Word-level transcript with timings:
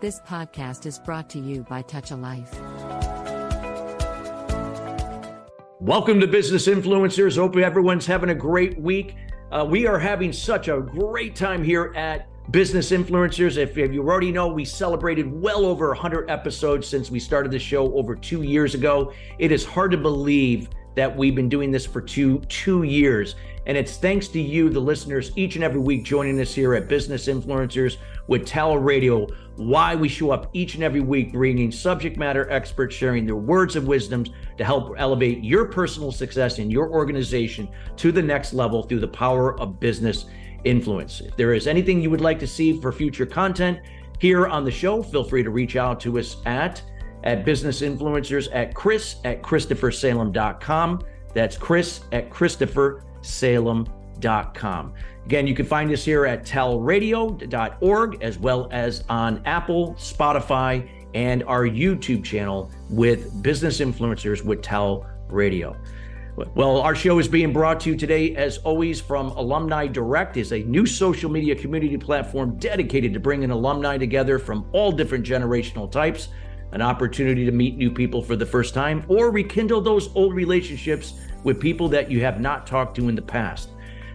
This 0.00 0.18
podcast 0.20 0.86
is 0.86 0.98
brought 0.98 1.28
to 1.28 1.38
you 1.38 1.62
by 1.68 1.82
Touch 1.82 2.10
a 2.10 2.16
Life. 2.16 2.58
Welcome 5.78 6.20
to 6.20 6.26
Business 6.26 6.68
Influencers. 6.68 7.36
Hope 7.36 7.54
everyone's 7.58 8.06
having 8.06 8.30
a 8.30 8.34
great 8.34 8.80
week. 8.80 9.14
Uh, 9.52 9.66
we 9.68 9.86
are 9.86 9.98
having 9.98 10.32
such 10.32 10.68
a 10.68 10.80
great 10.80 11.36
time 11.36 11.62
here 11.62 11.92
at 11.96 12.28
Business 12.50 12.92
Influencers. 12.92 13.58
If, 13.58 13.76
if, 13.76 13.92
you 13.92 14.00
already 14.00 14.32
know, 14.32 14.48
we 14.48 14.64
celebrated 14.64 15.30
well 15.30 15.66
over 15.66 15.88
100 15.88 16.30
episodes 16.30 16.88
since 16.88 17.10
we 17.10 17.20
started 17.20 17.52
the 17.52 17.58
show 17.58 17.92
over 17.94 18.14
two 18.14 18.40
years 18.40 18.74
ago. 18.74 19.12
It 19.38 19.52
is 19.52 19.66
hard 19.66 19.90
to 19.90 19.98
believe 19.98 20.70
that 20.94 21.14
we've 21.14 21.34
been 21.34 21.48
doing 21.50 21.70
this 21.70 21.86
for 21.86 22.00
two 22.00 22.40
two 22.48 22.82
years. 22.84 23.36
And 23.66 23.76
it's 23.76 23.98
thanks 23.98 24.28
to 24.28 24.40
you, 24.40 24.70
the 24.70 24.80
listeners, 24.80 25.32
each 25.36 25.54
and 25.54 25.62
every 25.62 25.80
week 25.80 26.04
joining 26.04 26.40
us 26.40 26.54
here 26.54 26.74
at 26.74 26.88
Business 26.88 27.26
Influencers 27.26 27.98
with 28.26 28.46
Tal 28.46 28.78
Radio. 28.78 29.28
Why 29.56 29.94
we 29.94 30.08
show 30.08 30.30
up 30.30 30.48
each 30.52 30.74
and 30.74 30.82
every 30.82 31.00
week 31.00 31.32
bringing 31.32 31.70
subject 31.70 32.16
matter 32.16 32.50
experts 32.50 32.94
sharing 32.94 33.26
their 33.26 33.36
words 33.36 33.76
of 33.76 33.86
wisdom 33.86 34.24
to 34.56 34.64
help 34.64 34.94
elevate 34.96 35.44
your 35.44 35.66
personal 35.66 36.12
success 36.12 36.58
in 36.58 36.70
your 36.70 36.90
organization 36.90 37.68
to 37.96 38.12
the 38.12 38.22
next 38.22 38.52
level 38.52 38.82
through 38.82 39.00
the 39.00 39.08
power 39.08 39.58
of 39.60 39.78
business 39.80 40.26
influence. 40.64 41.20
If 41.20 41.36
there 41.36 41.54
is 41.54 41.66
anything 41.66 42.00
you 42.00 42.10
would 42.10 42.20
like 42.20 42.38
to 42.38 42.46
see 42.46 42.80
for 42.80 42.92
future 42.92 43.26
content 43.26 43.80
here 44.18 44.46
on 44.46 44.64
the 44.64 44.70
show, 44.70 45.02
feel 45.02 45.24
free 45.24 45.42
to 45.42 45.50
reach 45.50 45.76
out 45.76 46.00
to 46.00 46.18
us 46.18 46.36
at 46.46 46.82
at 47.22 47.44
business 47.44 47.82
influencers 47.82 48.48
at 48.54 48.74
chris 48.74 49.16
at 49.24 49.42
christophersalem.com. 49.42 51.02
That's 51.34 51.58
chris 51.58 52.00
at 52.12 52.30
christophersalem.com. 52.30 53.99
Again, 55.26 55.46
you 55.46 55.54
can 55.54 55.66
find 55.66 55.90
us 55.92 56.04
here 56.04 56.26
at 56.26 56.44
talradio.org 56.44 58.22
as 58.22 58.38
well 58.38 58.68
as 58.70 59.04
on 59.08 59.42
Apple, 59.46 59.94
Spotify, 59.94 60.88
and 61.14 61.42
our 61.44 61.64
YouTube 61.64 62.24
channel 62.24 62.70
with 62.88 63.42
Business 63.42 63.80
Influencers 63.80 64.44
with 64.44 64.62
Tal 64.62 65.06
Radio. 65.28 65.76
Well, 66.54 66.80
our 66.80 66.94
show 66.94 67.18
is 67.18 67.28
being 67.28 67.52
brought 67.52 67.80
to 67.80 67.90
you 67.90 67.96
today, 67.96 68.34
as 68.34 68.58
always, 68.58 69.00
from 69.00 69.28
Alumni 69.32 69.86
Direct, 69.86 70.36
is 70.36 70.52
a 70.52 70.60
new 70.60 70.86
social 70.86 71.30
media 71.30 71.54
community 71.54 71.98
platform 71.98 72.56
dedicated 72.58 73.12
to 73.12 73.20
bringing 73.20 73.50
alumni 73.50 73.98
together 73.98 74.38
from 74.38 74.66
all 74.72 74.90
different 74.92 75.26
generational 75.26 75.90
types 75.90 76.28
an 76.72 76.82
opportunity 76.82 77.44
to 77.44 77.52
meet 77.52 77.76
new 77.76 77.90
people 77.90 78.22
for 78.22 78.36
the 78.36 78.46
first 78.46 78.74
time, 78.74 79.04
or 79.08 79.30
rekindle 79.30 79.80
those 79.80 80.14
old 80.14 80.34
relationships 80.34 81.14
with 81.42 81.60
people 81.60 81.88
that 81.88 82.10
you 82.10 82.20
have 82.20 82.40
not 82.40 82.66
talked 82.66 82.94
to 82.96 83.08
in 83.08 83.14
the 83.14 83.22
past. 83.22 83.70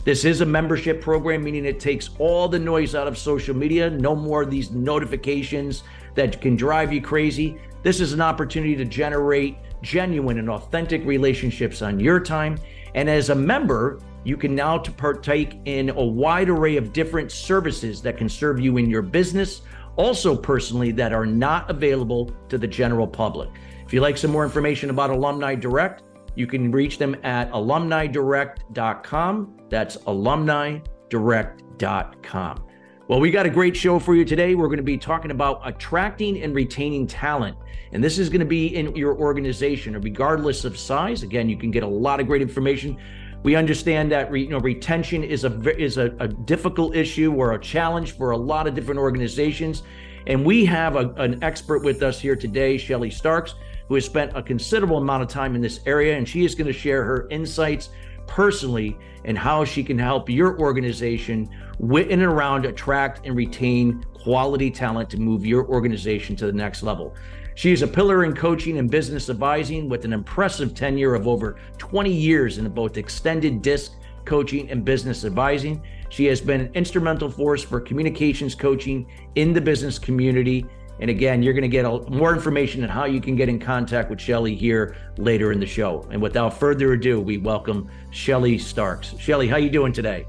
This 0.05 0.23
is 0.23 0.41
a 0.41 0.45
membership 0.45 1.01
program, 1.01 1.43
meaning 1.43 1.65
it 1.65 1.79
takes 1.79 2.11
all 2.19 2.47
the 2.47 2.59
noise 2.59 2.93
out 2.93 3.07
of 3.07 3.17
social 3.17 3.55
media. 3.55 3.89
No 3.89 4.15
more 4.15 4.43
of 4.43 4.51
these 4.51 4.69
notifications 4.69 5.81
that 6.13 6.39
can 6.39 6.55
drive 6.55 6.93
you 6.93 7.01
crazy. 7.01 7.57
This 7.81 7.99
is 7.99 8.13
an 8.13 8.21
opportunity 8.21 8.75
to 8.75 8.85
generate 8.85 9.57
genuine 9.81 10.37
and 10.37 10.47
authentic 10.47 11.03
relationships 11.05 11.81
on 11.81 11.99
your 11.99 12.19
time. 12.19 12.59
And 12.93 13.09
as 13.09 13.31
a 13.31 13.35
member, 13.35 13.99
you 14.23 14.37
can 14.37 14.53
now 14.53 14.77
partake 14.77 15.59
in 15.65 15.89
a 15.89 16.05
wide 16.05 16.49
array 16.49 16.77
of 16.77 16.93
different 16.93 17.31
services 17.31 17.99
that 18.03 18.15
can 18.15 18.29
serve 18.29 18.59
you 18.59 18.77
in 18.77 18.87
your 18.87 19.01
business 19.01 19.63
also 19.95 20.35
personally 20.35 20.91
that 20.91 21.13
are 21.13 21.25
not 21.25 21.67
available 21.71 22.29
to 22.49 22.59
the 22.59 22.67
general 22.67 23.07
public. 23.07 23.49
If 23.87 23.93
you'd 23.93 24.01
like 24.01 24.17
some 24.19 24.29
more 24.29 24.43
information 24.43 24.91
about 24.91 25.09
Alumni 25.09 25.55
Direct, 25.55 26.03
you 26.35 26.47
can 26.47 26.71
reach 26.71 26.97
them 26.97 27.15
at 27.23 27.51
alumnidirect.com. 27.51 29.57
That's 29.69 29.97
alumnidirect.com. 29.97 32.63
Well, 33.07 33.19
we 33.19 33.29
got 33.29 33.45
a 33.45 33.49
great 33.49 33.77
show 33.77 33.99
for 33.99 34.15
you 34.15 34.25
today. 34.25 34.55
We're 34.55 34.65
going 34.67 34.77
to 34.77 34.83
be 34.83 34.97
talking 34.97 35.31
about 35.31 35.61
attracting 35.63 36.41
and 36.41 36.55
retaining 36.55 37.05
talent. 37.05 37.55
And 37.91 38.03
this 38.03 38.17
is 38.17 38.29
going 38.29 38.39
to 38.39 38.45
be 38.45 38.75
in 38.75 38.95
your 38.95 39.15
organization, 39.15 39.99
regardless 40.01 40.65
of 40.65 40.75
size. 40.77 41.23
Again, 41.23 41.47
you 41.47 41.57
can 41.57 41.71
get 41.71 41.83
a 41.83 41.87
lot 41.87 42.19
of 42.19 42.25
great 42.25 42.41
information 42.41 42.97
we 43.45 43.55
understand 43.55 44.11
that 44.11 44.35
you 44.35 44.49
know 44.49 44.57
retention 44.57 45.23
is 45.23 45.43
a 45.43 45.79
is 45.79 45.97
a, 45.97 46.15
a, 46.19 46.27
difficult 46.27 46.95
issue 46.95 47.31
or 47.31 47.53
a 47.53 47.61
challenge 47.61 48.17
for 48.17 48.31
a 48.31 48.37
lot 48.37 48.65
of 48.65 48.73
different 48.73 48.99
organizations, 48.99 49.83
and 50.25 50.43
we 50.43 50.65
have 50.65 50.95
a, 50.95 51.09
an 51.17 51.43
expert 51.43 51.83
with 51.83 52.01
us 52.01 52.19
here 52.19 52.35
today, 52.35 52.75
Shelly 52.75 53.11
Starks, 53.11 53.53
who 53.87 53.95
has 53.95 54.05
spent 54.05 54.31
a 54.35 54.41
considerable 54.41 54.97
amount 54.97 55.23
of 55.23 55.29
time 55.29 55.55
in 55.55 55.61
this 55.61 55.79
area, 55.85 56.17
and 56.17 56.27
she 56.27 56.45
is 56.45 56.55
going 56.55 56.67
to 56.67 56.73
share 56.73 57.03
her 57.03 57.27
insights 57.29 57.89
personally 58.27 58.97
and 59.25 59.37
how 59.37 59.63
she 59.63 59.83
can 59.83 59.97
help 59.97 60.29
your 60.29 60.59
organization 60.59 61.49
with 61.79 62.09
and 62.09 62.21
around 62.21 62.65
attract 62.65 63.25
and 63.25 63.35
retain 63.35 64.03
quality 64.13 64.71
talent 64.71 65.09
to 65.09 65.17
move 65.17 65.45
your 65.45 65.67
organization 65.67 66.35
to 66.35 66.45
the 66.45 66.53
next 66.53 66.83
level. 66.83 67.13
She 67.55 67.71
is 67.71 67.83
a 67.83 67.87
pillar 67.87 68.25
in 68.25 68.35
coaching 68.35 68.79
and 68.79 68.91
business 68.91 69.29
advising 69.29 69.87
with 69.87 70.03
an 70.03 70.11
impressive 70.11 70.73
tenure 70.73 71.15
of 71.15 71.27
over 71.27 71.57
20 71.77 72.11
years 72.11 72.57
in 72.57 72.67
both 72.69 72.97
extended 72.97 73.61
disc 73.61 73.93
coaching 74.25 74.69
and 74.69 74.83
business 74.83 75.23
advising. 75.23 75.81
She 76.09 76.25
has 76.25 76.41
been 76.41 76.61
an 76.61 76.71
instrumental 76.73 77.29
force 77.29 77.63
for 77.63 77.79
communications 77.79 78.55
coaching 78.55 79.07
in 79.35 79.53
the 79.53 79.61
business 79.61 79.97
community. 79.97 80.65
And 80.99 81.09
again, 81.09 81.43
you're 81.43 81.53
going 81.53 81.63
to 81.63 81.67
get 81.67 81.85
more 82.09 82.33
information 82.33 82.83
on 82.83 82.89
how 82.89 83.05
you 83.05 83.19
can 83.19 83.35
get 83.35 83.49
in 83.49 83.59
contact 83.59 84.09
with 84.09 84.19
Shelly 84.19 84.55
here 84.55 84.95
later 85.17 85.51
in 85.51 85.59
the 85.59 85.65
show. 85.65 86.07
And 86.11 86.21
without 86.21 86.57
further 86.57 86.93
ado, 86.93 87.19
we 87.19 87.37
welcome 87.37 87.89
Shelly 88.11 88.57
Starks. 88.57 89.13
Shelly, 89.19 89.47
how 89.47 89.57
you 89.57 89.69
doing 89.69 89.91
today? 89.91 90.25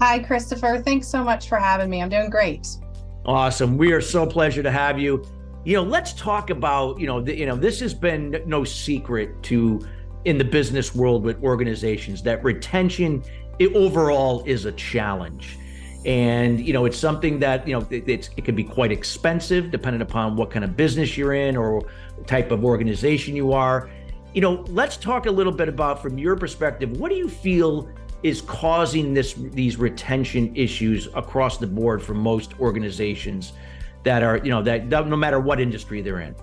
Hi, 0.00 0.18
Christopher. 0.18 0.82
Thanks 0.84 1.06
so 1.06 1.22
much 1.22 1.48
for 1.48 1.58
having 1.58 1.90
me. 1.90 2.02
I'm 2.02 2.08
doing 2.08 2.30
great. 2.30 2.66
Awesome. 3.24 3.76
We 3.76 3.92
are 3.92 4.00
so 4.00 4.26
pleasure 4.26 4.62
to 4.62 4.70
have 4.70 4.98
you 4.98 5.26
you 5.66 5.74
know, 5.74 5.82
let's 5.82 6.12
talk 6.12 6.50
about, 6.50 7.00
you 7.00 7.08
know, 7.08 7.20
the, 7.20 7.36
you 7.36 7.44
know, 7.44 7.56
this 7.56 7.80
has 7.80 7.92
been 7.92 8.40
no 8.46 8.62
secret 8.62 9.42
to 9.42 9.84
in 10.24 10.38
the 10.38 10.44
business 10.44 10.94
world 10.94 11.24
with 11.24 11.42
organizations 11.42 12.22
that 12.22 12.42
retention 12.44 13.24
it, 13.58 13.74
overall 13.74 14.44
is 14.46 14.64
a 14.64 14.72
challenge. 14.72 15.58
And 16.06 16.64
you 16.64 16.72
know, 16.72 16.86
it's 16.86 16.96
something 16.96 17.40
that 17.40 17.66
you 17.68 17.78
know 17.78 17.86
it, 17.90 18.08
it's 18.08 18.30
it 18.36 18.44
can 18.44 18.54
be 18.54 18.64
quite 18.64 18.92
expensive 18.92 19.70
depending 19.70 20.00
upon 20.00 20.36
what 20.36 20.50
kind 20.50 20.64
of 20.64 20.76
business 20.76 21.16
you're 21.16 21.34
in 21.34 21.56
or 21.56 21.82
type 22.26 22.50
of 22.50 22.64
organization 22.64 23.36
you 23.36 23.52
are. 23.52 23.90
You 24.32 24.40
know, 24.40 24.64
let's 24.68 24.96
talk 24.96 25.26
a 25.26 25.30
little 25.30 25.52
bit 25.52 25.68
about 25.68 26.00
from 26.00 26.16
your 26.18 26.36
perspective. 26.36 26.92
What 26.98 27.10
do 27.10 27.16
you 27.16 27.28
feel 27.28 27.88
is 28.22 28.40
causing 28.42 29.12
this 29.12 29.34
these 29.34 29.76
retention 29.76 30.54
issues 30.56 31.08
across 31.14 31.58
the 31.58 31.66
board 31.66 32.02
for 32.02 32.14
most 32.14 32.58
organizations? 32.60 33.52
that 34.06 34.22
are 34.22 34.36
you 34.38 34.50
know 34.50 34.62
that, 34.62 34.88
that 34.88 35.08
no 35.08 35.16
matter 35.16 35.40
what 35.40 35.60
industry 35.60 36.00
they're 36.00 36.20
in 36.20 36.34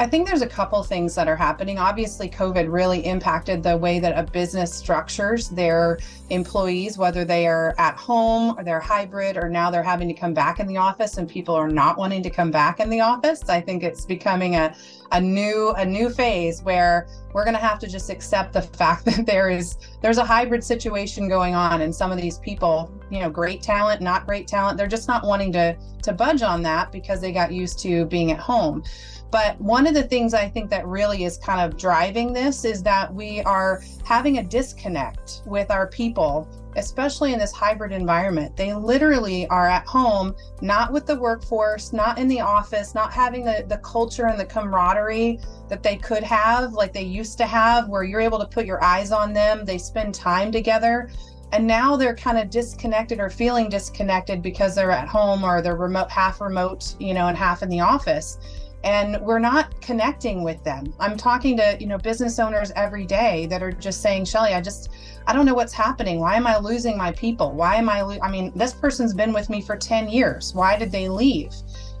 I 0.00 0.06
think 0.06 0.26
there's 0.26 0.40
a 0.40 0.46
couple 0.46 0.82
things 0.82 1.14
that 1.16 1.28
are 1.28 1.36
happening. 1.36 1.78
Obviously, 1.78 2.26
COVID 2.26 2.72
really 2.72 3.04
impacted 3.04 3.62
the 3.62 3.76
way 3.76 4.00
that 4.00 4.18
a 4.18 4.22
business 4.22 4.74
structures 4.74 5.50
their 5.50 5.98
employees, 6.30 6.96
whether 6.96 7.22
they 7.22 7.46
are 7.46 7.74
at 7.76 7.96
home 7.96 8.58
or 8.58 8.64
they're 8.64 8.80
hybrid, 8.80 9.36
or 9.36 9.50
now 9.50 9.70
they're 9.70 9.82
having 9.82 10.08
to 10.08 10.14
come 10.14 10.32
back 10.32 10.58
in 10.58 10.66
the 10.66 10.78
office 10.78 11.18
and 11.18 11.28
people 11.28 11.54
are 11.54 11.68
not 11.68 11.98
wanting 11.98 12.22
to 12.22 12.30
come 12.30 12.50
back 12.50 12.80
in 12.80 12.88
the 12.88 13.00
office. 13.00 13.46
I 13.50 13.60
think 13.60 13.82
it's 13.82 14.06
becoming 14.06 14.54
a, 14.56 14.74
a 15.12 15.20
new 15.20 15.74
a 15.76 15.84
new 15.84 16.08
phase 16.08 16.62
where 16.62 17.06
we're 17.34 17.44
going 17.44 17.54
to 17.54 17.60
have 17.60 17.78
to 17.80 17.86
just 17.86 18.08
accept 18.08 18.54
the 18.54 18.62
fact 18.80 19.04
that 19.04 19.26
there 19.26 19.50
is 19.50 19.76
there's 20.00 20.18
a 20.18 20.24
hybrid 20.24 20.64
situation 20.64 21.28
going 21.28 21.54
on 21.54 21.82
and 21.82 21.94
some 21.94 22.10
of 22.10 22.18
these 22.18 22.38
people 22.38 22.90
you 23.10 23.20
know 23.20 23.28
great 23.28 23.62
talent 23.62 24.00
not 24.00 24.26
great 24.26 24.46
talent 24.48 24.78
they're 24.78 24.86
just 24.86 25.08
not 25.08 25.24
wanting 25.24 25.52
to 25.52 25.76
to 26.02 26.12
budge 26.12 26.42
on 26.42 26.62
that 26.62 26.90
because 26.92 27.20
they 27.20 27.32
got 27.32 27.52
used 27.52 27.78
to 27.78 28.04
being 28.06 28.32
at 28.32 28.38
home 28.38 28.82
but 29.30 29.60
one 29.60 29.86
of 29.86 29.94
the 29.94 30.02
things 30.02 30.34
I 30.34 30.48
think 30.48 30.70
that 30.70 30.86
really 30.86 31.24
is 31.24 31.38
kind 31.38 31.60
of 31.60 31.78
driving 31.78 32.32
this 32.32 32.64
is 32.64 32.82
that 32.82 33.12
we 33.14 33.40
are 33.42 33.82
having 34.04 34.38
a 34.38 34.42
disconnect 34.42 35.42
with 35.46 35.70
our 35.70 35.86
people, 35.86 36.48
especially 36.76 37.32
in 37.32 37.38
this 37.38 37.52
hybrid 37.52 37.92
environment. 37.92 38.56
They 38.56 38.74
literally 38.74 39.46
are 39.46 39.68
at 39.68 39.86
home, 39.86 40.34
not 40.62 40.92
with 40.92 41.06
the 41.06 41.18
workforce, 41.18 41.92
not 41.92 42.18
in 42.18 42.26
the 42.26 42.40
office, 42.40 42.92
not 42.94 43.12
having 43.12 43.44
the, 43.44 43.64
the 43.68 43.78
culture 43.78 44.26
and 44.26 44.38
the 44.38 44.44
camaraderie 44.44 45.38
that 45.68 45.84
they 45.84 45.96
could 45.96 46.24
have, 46.24 46.72
like 46.72 46.92
they 46.92 47.02
used 47.02 47.38
to 47.38 47.46
have, 47.46 47.88
where 47.88 48.02
you're 48.02 48.20
able 48.20 48.38
to 48.40 48.46
put 48.46 48.66
your 48.66 48.82
eyes 48.82 49.12
on 49.12 49.32
them. 49.32 49.64
They 49.64 49.78
spend 49.78 50.12
time 50.12 50.50
together. 50.50 51.08
And 51.52 51.66
now 51.66 51.96
they're 51.96 52.14
kind 52.14 52.38
of 52.38 52.48
disconnected 52.48 53.18
or 53.18 53.28
feeling 53.28 53.68
disconnected 53.68 54.40
because 54.40 54.74
they're 54.74 54.92
at 54.92 55.08
home 55.08 55.44
or 55.44 55.62
they're 55.62 55.76
remote, 55.76 56.08
half 56.08 56.40
remote, 56.40 56.94
you 57.00 57.12
know, 57.12 57.26
and 57.26 57.36
half 57.36 57.62
in 57.62 57.68
the 57.68 57.80
office 57.80 58.38
and 58.82 59.20
we're 59.20 59.38
not 59.38 59.78
connecting 59.80 60.42
with 60.42 60.62
them. 60.64 60.92
I'm 60.98 61.16
talking 61.16 61.56
to 61.58 61.76
you 61.80 61.86
know 61.86 61.98
business 61.98 62.38
owners 62.38 62.72
every 62.76 63.04
day 63.04 63.46
that 63.46 63.62
are 63.62 63.72
just 63.72 64.00
saying 64.00 64.24
shelly 64.24 64.54
i 64.54 64.60
just 64.60 64.90
i 65.26 65.32
don't 65.32 65.46
know 65.46 65.54
what's 65.54 65.72
happening. 65.72 66.20
Why 66.20 66.36
am 66.36 66.46
i 66.46 66.58
losing 66.58 66.96
my 66.96 67.12
people? 67.12 67.52
Why 67.52 67.76
am 67.76 67.88
i 67.88 68.00
lo- 68.02 68.18
i 68.22 68.30
mean 68.30 68.52
this 68.54 68.72
person's 68.72 69.14
been 69.14 69.32
with 69.32 69.50
me 69.50 69.60
for 69.60 69.76
10 69.76 70.08
years. 70.08 70.54
Why 70.54 70.76
did 70.78 70.92
they 70.92 71.08
leave? 71.08 71.52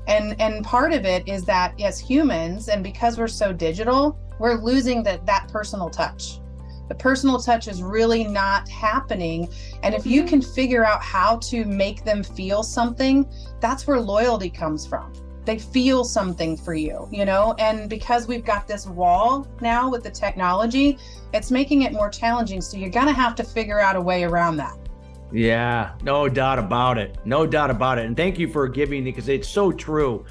And 0.06 0.40
and 0.40 0.64
part 0.64 0.92
of 0.92 1.04
it 1.04 1.28
is 1.28 1.44
that 1.44 1.78
as 1.80 1.98
humans 1.98 2.68
and 2.68 2.82
because 2.82 3.18
we're 3.18 3.28
so 3.28 3.52
digital 3.52 4.18
we're 4.38 4.54
losing 4.54 5.02
that 5.02 5.26
that 5.26 5.48
personal 5.52 5.90
touch. 5.90 6.40
The 6.88 6.94
personal 6.94 7.38
touch 7.38 7.68
is 7.68 7.84
really 7.84 8.24
not 8.24 8.68
happening. 8.68 9.48
And 9.84 9.94
if 9.94 10.04
you 10.04 10.22
mm-hmm. 10.22 10.28
can 10.28 10.42
figure 10.42 10.84
out 10.84 11.04
how 11.04 11.36
to 11.36 11.64
make 11.64 12.04
them 12.04 12.24
feel 12.24 12.62
something 12.64 13.30
that's 13.60 13.86
where 13.86 14.00
loyalty 14.00 14.48
comes 14.50 14.86
from 14.86 15.12
they 15.44 15.58
feel 15.58 16.04
something 16.04 16.56
for 16.56 16.74
you, 16.74 17.08
you 17.10 17.24
know? 17.24 17.54
And 17.58 17.88
because 17.88 18.26
we've 18.26 18.44
got 18.44 18.68
this 18.68 18.86
wall 18.86 19.48
now 19.60 19.90
with 19.90 20.02
the 20.02 20.10
technology, 20.10 20.98
it's 21.32 21.50
making 21.50 21.82
it 21.82 21.92
more 21.92 22.10
challenging. 22.10 22.60
So 22.60 22.76
you're 22.76 22.90
going 22.90 23.06
to 23.06 23.12
have 23.12 23.34
to 23.36 23.44
figure 23.44 23.80
out 23.80 23.96
a 23.96 24.00
way 24.00 24.24
around 24.24 24.56
that. 24.58 24.76
Yeah, 25.32 25.92
no 26.02 26.28
doubt 26.28 26.58
about 26.58 26.98
it. 26.98 27.16
No 27.24 27.46
doubt 27.46 27.70
about 27.70 27.98
it. 27.98 28.06
And 28.06 28.16
thank 28.16 28.38
you 28.38 28.48
for 28.48 28.68
giving 28.68 29.04
because 29.04 29.28
it's 29.28 29.48
so 29.48 29.70
true. 29.70 30.24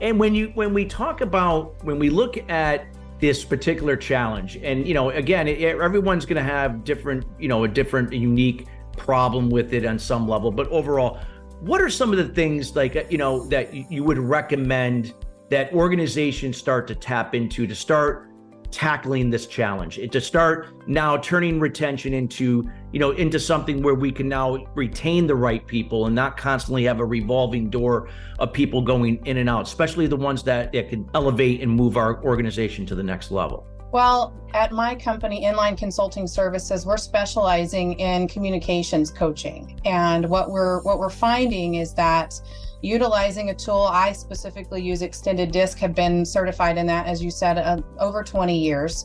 And 0.00 0.18
when 0.18 0.34
you 0.34 0.50
when 0.54 0.74
we 0.74 0.84
talk 0.84 1.20
about 1.20 1.82
when 1.84 1.98
we 1.98 2.10
look 2.10 2.36
at 2.50 2.86
this 3.20 3.44
particular 3.44 3.96
challenge 3.96 4.56
and 4.56 4.86
you 4.86 4.94
know 4.94 5.10
again 5.10 5.46
it, 5.46 5.60
everyone's 5.62 6.26
going 6.26 6.36
to 6.36 6.42
have 6.42 6.82
different 6.82 7.24
you 7.38 7.46
know 7.46 7.62
a 7.62 7.68
different 7.68 8.12
unique 8.12 8.66
problem 8.96 9.48
with 9.48 9.72
it 9.72 9.86
on 9.86 9.96
some 9.96 10.28
level 10.28 10.50
but 10.50 10.66
overall 10.68 11.20
what 11.62 11.80
are 11.80 11.88
some 11.88 12.10
of 12.10 12.18
the 12.18 12.28
things 12.34 12.74
like 12.74 12.96
uh, 12.96 13.04
you 13.08 13.18
know 13.18 13.46
that 13.46 13.72
you 13.72 14.02
would 14.02 14.18
recommend 14.18 15.14
that 15.48 15.72
organizations 15.72 16.56
start 16.56 16.88
to 16.88 16.94
tap 16.94 17.34
into 17.34 17.66
to 17.66 17.74
start 17.74 18.28
tackling 18.72 19.30
this 19.30 19.46
challenge? 19.46 20.00
To 20.10 20.20
start 20.20 20.66
now 20.88 21.18
turning 21.18 21.60
retention 21.60 22.14
into 22.14 22.68
you 22.90 22.98
know 22.98 23.12
into 23.12 23.38
something 23.38 23.80
where 23.80 23.94
we 23.94 24.10
can 24.10 24.28
now 24.28 24.56
retain 24.74 25.28
the 25.28 25.36
right 25.36 25.64
people 25.64 26.06
and 26.06 26.16
not 26.16 26.36
constantly 26.36 26.82
have 26.84 26.98
a 26.98 27.04
revolving 27.04 27.70
door 27.70 28.08
of 28.40 28.52
people 28.52 28.82
going 28.82 29.24
in 29.24 29.36
and 29.36 29.48
out 29.48 29.62
especially 29.62 30.08
the 30.08 30.16
ones 30.16 30.42
that, 30.42 30.72
that 30.72 30.88
can 30.88 31.08
elevate 31.14 31.60
and 31.60 31.70
move 31.70 31.96
our 31.96 32.22
organization 32.24 32.84
to 32.86 32.96
the 32.96 33.02
next 33.02 33.30
level 33.30 33.68
well, 33.92 34.32
at 34.54 34.72
my 34.72 34.94
company, 34.94 35.44
Inline 35.44 35.76
Consulting 35.76 36.26
Services, 36.26 36.86
we're 36.86 36.96
specializing 36.96 37.92
in 38.00 38.26
communications 38.26 39.10
coaching. 39.10 39.78
And 39.84 40.28
what 40.28 40.50
we're 40.50 40.82
what 40.82 40.98
we're 40.98 41.10
finding 41.10 41.74
is 41.74 41.94
that 41.94 42.40
utilizing 42.80 43.50
a 43.50 43.54
tool, 43.54 43.82
I 43.82 44.12
specifically 44.12 44.82
use 44.82 45.02
Extended 45.02 45.52
Disc, 45.52 45.78
have 45.78 45.94
been 45.94 46.24
certified 46.24 46.78
in 46.78 46.86
that, 46.86 47.06
as 47.06 47.22
you 47.22 47.30
said, 47.30 47.58
uh, 47.58 47.80
over 47.98 48.22
20 48.22 48.58
years. 48.58 49.04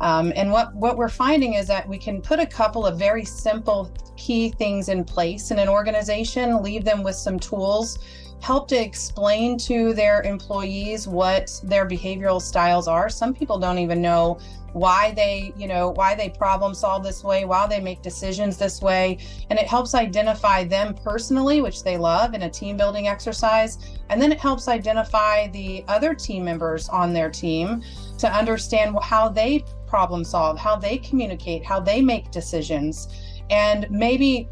Um, 0.00 0.32
and 0.36 0.52
what 0.52 0.72
what 0.74 0.96
we're 0.96 1.08
finding 1.08 1.54
is 1.54 1.66
that 1.66 1.88
we 1.88 1.98
can 1.98 2.22
put 2.22 2.38
a 2.38 2.46
couple 2.46 2.86
of 2.86 2.96
very 2.96 3.24
simple 3.24 3.92
key 4.16 4.50
things 4.50 4.88
in 4.88 5.04
place 5.04 5.50
in 5.50 5.58
an 5.58 5.68
organization, 5.68 6.62
leave 6.62 6.84
them 6.84 7.02
with 7.02 7.16
some 7.16 7.40
tools 7.40 7.98
help 8.40 8.68
to 8.68 8.76
explain 8.76 9.58
to 9.58 9.92
their 9.94 10.22
employees 10.22 11.08
what 11.08 11.60
their 11.64 11.86
behavioral 11.86 12.40
styles 12.40 12.88
are. 12.88 13.08
Some 13.08 13.34
people 13.34 13.58
don't 13.58 13.78
even 13.78 14.00
know 14.00 14.38
why 14.72 15.12
they, 15.12 15.52
you 15.56 15.66
know, 15.66 15.90
why 15.90 16.14
they 16.14 16.28
problem 16.28 16.74
solve 16.74 17.02
this 17.02 17.24
way, 17.24 17.44
why 17.44 17.66
they 17.66 17.80
make 17.80 18.02
decisions 18.02 18.56
this 18.56 18.80
way. 18.80 19.18
And 19.50 19.58
it 19.58 19.66
helps 19.66 19.94
identify 19.94 20.64
them 20.64 20.94
personally, 20.94 21.60
which 21.60 21.82
they 21.82 21.96
love 21.96 22.34
in 22.34 22.42
a 22.42 22.50
team 22.50 22.76
building 22.76 23.08
exercise. 23.08 23.78
And 24.10 24.20
then 24.20 24.30
it 24.30 24.38
helps 24.38 24.68
identify 24.68 25.48
the 25.48 25.84
other 25.88 26.14
team 26.14 26.44
members 26.44 26.88
on 26.88 27.12
their 27.12 27.30
team 27.30 27.82
to 28.18 28.32
understand 28.32 28.96
how 29.02 29.28
they 29.28 29.64
problem 29.86 30.22
solve, 30.22 30.58
how 30.58 30.76
they 30.76 30.98
communicate, 30.98 31.64
how 31.64 31.80
they 31.80 32.02
make 32.02 32.30
decisions. 32.30 33.08
And 33.50 33.90
maybe 33.90 34.48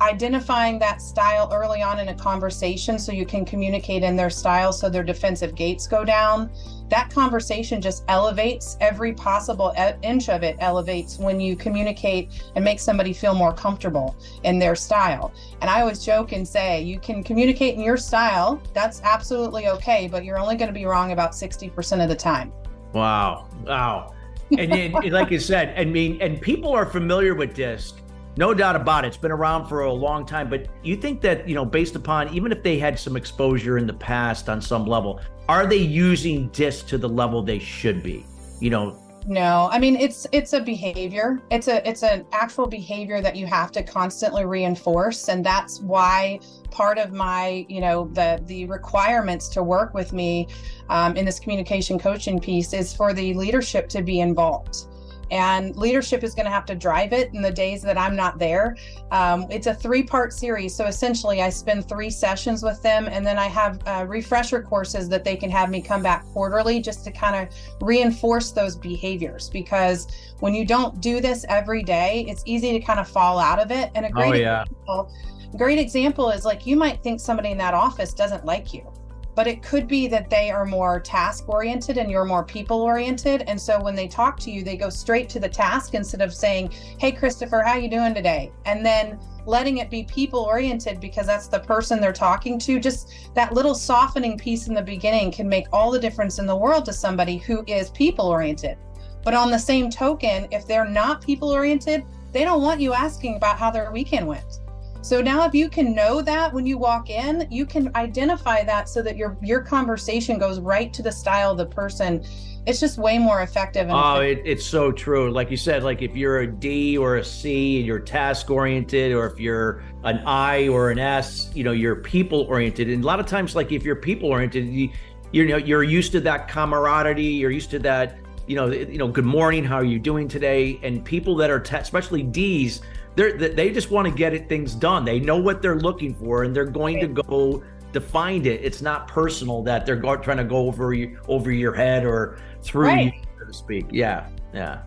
identifying 0.00 0.78
that 0.78 1.00
style 1.00 1.50
early 1.52 1.82
on 1.82 1.98
in 1.98 2.08
a 2.08 2.14
conversation 2.14 2.98
so 2.98 3.12
you 3.12 3.24
can 3.24 3.44
communicate 3.44 4.02
in 4.02 4.16
their 4.16 4.30
style 4.30 4.72
so 4.72 4.88
their 4.88 5.02
defensive 5.02 5.54
gates 5.54 5.86
go 5.86 6.04
down. 6.04 6.50
That 6.88 7.10
conversation 7.10 7.80
just 7.80 8.04
elevates 8.08 8.76
every 8.80 9.12
possible 9.12 9.72
inch 10.02 10.28
of 10.28 10.42
it 10.42 10.56
elevates 10.60 11.18
when 11.18 11.40
you 11.40 11.56
communicate 11.56 12.30
and 12.54 12.64
make 12.64 12.78
somebody 12.78 13.12
feel 13.12 13.34
more 13.34 13.52
comfortable 13.52 14.16
in 14.44 14.58
their 14.58 14.74
style. 14.74 15.32
And 15.60 15.70
i 15.70 15.80
always 15.80 16.04
joke 16.04 16.32
and 16.32 16.46
say 16.46 16.82
you 16.82 16.98
can 17.00 17.22
communicate 17.22 17.74
in 17.74 17.80
your 17.80 17.96
style 17.96 18.60
that's 18.74 19.00
absolutely 19.02 19.68
okay 19.68 20.08
but 20.08 20.24
you're 20.24 20.38
only 20.38 20.56
going 20.56 20.68
to 20.68 20.74
be 20.74 20.84
wrong 20.84 21.12
about 21.12 21.32
60% 21.32 22.02
of 22.02 22.08
the 22.08 22.16
time. 22.16 22.52
Wow 22.92 23.48
wow. 23.64 24.12
And, 24.56 25.12
like 25.12 25.30
you 25.30 25.40
said 25.40 25.74
i 25.76 25.84
mean 25.84 26.20
and 26.20 26.40
people 26.40 26.70
are 26.70 26.86
familiar 26.86 27.34
with 27.34 27.54
disc 27.54 27.96
no 28.36 28.52
doubt 28.52 28.76
about 28.76 29.04
it. 29.04 29.08
It's 29.08 29.16
been 29.16 29.32
around 29.32 29.68
for 29.68 29.82
a 29.82 29.92
long 29.92 30.26
time. 30.26 30.50
But 30.50 30.68
you 30.82 30.96
think 30.96 31.20
that, 31.22 31.48
you 31.48 31.54
know, 31.54 31.64
based 31.64 31.96
upon 31.96 32.32
even 32.34 32.52
if 32.52 32.62
they 32.62 32.78
had 32.78 32.98
some 32.98 33.16
exposure 33.16 33.78
in 33.78 33.86
the 33.86 33.94
past 33.94 34.48
on 34.48 34.60
some 34.60 34.86
level, 34.86 35.20
are 35.48 35.66
they 35.66 35.76
using 35.76 36.48
disc 36.48 36.86
to 36.88 36.98
the 36.98 37.08
level 37.08 37.42
they 37.42 37.58
should 37.58 38.02
be? 38.02 38.26
You 38.60 38.70
know, 38.70 38.98
no 39.26 39.68
i 39.72 39.78
mean 39.78 39.96
it's 39.96 40.26
it's 40.30 40.52
a 40.52 40.60
behavior 40.60 41.42
it's 41.50 41.66
a 41.66 41.86
it's 41.88 42.04
an 42.04 42.24
actual 42.32 42.66
behavior 42.66 43.20
that 43.20 43.34
you 43.34 43.44
have 43.44 43.72
to 43.72 43.82
constantly 43.82 44.44
reinforce 44.44 45.28
and 45.28 45.44
that's 45.44 45.80
why 45.80 46.38
part 46.70 46.96
of 46.96 47.12
my 47.12 47.66
you 47.68 47.80
know 47.80 48.08
the 48.12 48.40
the 48.46 48.64
requirements 48.66 49.48
to 49.48 49.64
work 49.64 49.94
with 49.94 50.12
me 50.12 50.46
um, 50.90 51.16
in 51.16 51.24
this 51.24 51.40
communication 51.40 51.98
coaching 51.98 52.38
piece 52.38 52.72
is 52.72 52.94
for 52.94 53.12
the 53.12 53.34
leadership 53.34 53.88
to 53.88 54.00
be 54.00 54.20
involved 54.20 54.86
and 55.30 55.76
leadership 55.76 56.22
is 56.22 56.34
going 56.34 56.44
to 56.44 56.50
have 56.50 56.66
to 56.66 56.74
drive 56.74 57.12
it 57.12 57.32
in 57.34 57.42
the 57.42 57.50
days 57.50 57.82
that 57.82 57.98
I'm 57.98 58.14
not 58.14 58.38
there. 58.38 58.76
Um, 59.10 59.46
it's 59.50 59.66
a 59.66 59.74
three 59.74 60.02
part 60.02 60.32
series. 60.32 60.74
So 60.74 60.86
essentially, 60.86 61.42
I 61.42 61.50
spend 61.50 61.88
three 61.88 62.10
sessions 62.10 62.62
with 62.62 62.82
them, 62.82 63.08
and 63.10 63.26
then 63.26 63.38
I 63.38 63.46
have 63.46 63.80
uh, 63.86 64.04
refresher 64.06 64.62
courses 64.62 65.08
that 65.08 65.24
they 65.24 65.36
can 65.36 65.50
have 65.50 65.70
me 65.70 65.80
come 65.80 66.02
back 66.02 66.24
quarterly 66.32 66.80
just 66.80 67.04
to 67.04 67.10
kind 67.10 67.36
of 67.36 67.54
reinforce 67.80 68.50
those 68.52 68.76
behaviors. 68.76 69.50
Because 69.50 70.06
when 70.40 70.54
you 70.54 70.64
don't 70.64 71.00
do 71.00 71.20
this 71.20 71.44
every 71.48 71.82
day, 71.82 72.24
it's 72.28 72.42
easy 72.46 72.72
to 72.72 72.80
kind 72.80 73.00
of 73.00 73.08
fall 73.08 73.38
out 73.38 73.58
of 73.58 73.70
it. 73.70 73.90
And 73.94 74.06
a 74.06 74.10
great, 74.10 74.30
oh, 74.30 74.34
yeah. 74.34 74.62
example, 74.62 75.12
great 75.56 75.78
example 75.78 76.30
is 76.30 76.44
like 76.44 76.66
you 76.66 76.76
might 76.76 77.02
think 77.02 77.20
somebody 77.20 77.50
in 77.50 77.58
that 77.58 77.74
office 77.74 78.12
doesn't 78.12 78.44
like 78.44 78.74
you 78.74 78.92
but 79.36 79.46
it 79.46 79.62
could 79.62 79.86
be 79.86 80.08
that 80.08 80.30
they 80.30 80.50
are 80.50 80.64
more 80.64 80.98
task 80.98 81.46
oriented 81.46 81.98
and 81.98 82.10
you're 82.10 82.24
more 82.24 82.42
people 82.42 82.80
oriented. 82.80 83.42
And 83.46 83.60
so 83.60 83.80
when 83.80 83.94
they 83.94 84.08
talk 84.08 84.40
to 84.40 84.50
you 84.50 84.64
they 84.64 84.76
go 84.76 84.88
straight 84.88 85.28
to 85.28 85.38
the 85.38 85.48
task 85.48 85.94
instead 85.94 86.22
of 86.22 86.34
saying 86.34 86.72
hey 86.98 87.12
christopher 87.12 87.62
how 87.62 87.74
you 87.74 87.88
doing 87.88 88.14
today? 88.14 88.50
And 88.64 88.84
then 88.84 89.20
letting 89.44 89.76
it 89.76 89.90
be 89.90 90.04
people 90.04 90.40
oriented 90.40 90.98
because 91.00 91.26
that's 91.26 91.46
the 91.46 91.60
person 91.60 92.00
they're 92.00 92.12
talking 92.12 92.58
to. 92.60 92.80
Just 92.80 93.12
that 93.34 93.52
little 93.52 93.74
softening 93.74 94.38
piece 94.38 94.66
in 94.66 94.74
the 94.74 94.82
beginning 94.82 95.30
can 95.30 95.48
make 95.48 95.66
all 95.72 95.92
the 95.92 96.00
difference 96.00 96.38
in 96.38 96.46
the 96.46 96.56
world 96.56 96.84
to 96.86 96.92
somebody 96.92 97.36
who 97.36 97.62
is 97.68 97.90
people 97.90 98.26
oriented. 98.26 98.78
But 99.22 99.34
on 99.34 99.50
the 99.50 99.58
same 99.58 99.90
token 99.90 100.48
if 100.50 100.66
they're 100.66 100.88
not 100.88 101.20
people 101.20 101.50
oriented 101.50 102.04
they 102.32 102.42
don't 102.42 102.62
want 102.62 102.80
you 102.80 102.92
asking 102.92 103.36
about 103.36 103.58
how 103.58 103.70
their 103.70 103.92
weekend 103.92 104.26
went 104.26 104.60
so 105.06 105.22
now 105.22 105.44
if 105.44 105.54
you 105.54 105.68
can 105.68 105.94
know 105.94 106.20
that 106.20 106.52
when 106.52 106.66
you 106.66 106.78
walk 106.78 107.10
in, 107.10 107.46
you 107.48 107.64
can 107.64 107.92
identify 107.94 108.64
that 108.64 108.88
so 108.88 109.02
that 109.02 109.16
your 109.16 109.38
your 109.40 109.60
conversation 109.60 110.36
goes 110.36 110.58
right 110.58 110.92
to 110.92 111.00
the 111.00 111.12
style 111.12 111.52
of 111.52 111.58
the 111.58 111.66
person. 111.66 112.24
It's 112.66 112.80
just 112.80 112.98
way 112.98 113.16
more 113.16 113.42
effective. 113.42 113.86
oh, 113.88 114.18
it, 114.18 114.42
it's 114.44 114.66
so 114.66 114.90
true. 114.90 115.30
Like 115.30 115.48
you 115.48 115.56
said, 115.56 115.84
like 115.84 116.02
if 116.02 116.16
you're 116.16 116.40
a 116.40 116.46
D 116.48 116.98
or 116.98 117.18
a 117.18 117.24
C 117.24 117.76
and 117.76 117.86
you're 117.86 118.00
task 118.00 118.50
oriented, 118.50 119.12
or 119.12 119.26
if 119.26 119.38
you're 119.38 119.84
an 120.02 120.18
I 120.26 120.66
or 120.66 120.90
an 120.90 120.98
S, 120.98 121.52
you 121.54 121.62
know, 121.62 121.70
you're 121.70 121.94
people 121.94 122.40
oriented. 122.48 122.90
And 122.90 123.04
a 123.04 123.06
lot 123.06 123.20
of 123.20 123.26
times, 123.26 123.54
like 123.54 123.70
if 123.70 123.84
you're 123.84 123.94
people 123.94 124.28
oriented, 124.28 124.66
you, 124.66 124.90
you 125.30 125.46
know, 125.46 125.56
you're 125.56 125.84
used 125.84 126.10
to 126.12 126.20
that 126.22 126.48
camaraderie. 126.48 127.22
You're 127.22 127.52
used 127.52 127.70
to 127.70 127.78
that 127.78 128.18
you 128.48 128.54
know, 128.56 128.70
you 128.70 128.98
know, 128.98 129.08
good 129.08 129.24
morning, 129.24 129.64
how 129.64 129.76
are 129.76 129.84
you 129.84 129.98
doing 129.98 130.28
today? 130.28 130.78
And 130.82 131.04
people 131.04 131.34
that 131.36 131.50
are, 131.50 131.58
te- 131.58 131.76
especially 131.76 132.22
D's, 132.22 132.80
they 133.16 133.32
they 133.32 133.70
just 133.70 133.90
want 133.90 134.06
to 134.06 134.14
get 134.14 134.34
it 134.34 134.48
things 134.48 134.74
done. 134.74 135.04
They 135.04 135.18
know 135.18 135.38
what 135.38 135.62
they're 135.62 135.80
looking 135.80 136.14
for, 136.14 136.44
and 136.44 136.54
they're 136.54 136.64
going 136.64 137.00
to 137.00 137.08
go 137.08 137.62
to 137.92 138.00
find 138.00 138.46
it. 138.46 138.62
It's 138.62 138.82
not 138.82 139.08
personal 139.08 139.62
that 139.62 139.86
they're 139.86 139.96
go, 139.96 140.16
trying 140.16 140.36
to 140.36 140.44
go 140.44 140.68
over 140.68 140.92
you, 140.92 141.18
over 141.28 141.50
your 141.50 141.72
head 141.74 142.04
or 142.04 142.38
through 142.62 142.84
right. 142.84 143.14
you, 143.14 143.22
so 143.38 143.46
to 143.46 143.52
speak. 143.52 143.86
Yeah, 143.90 144.28
yeah. 144.52 144.82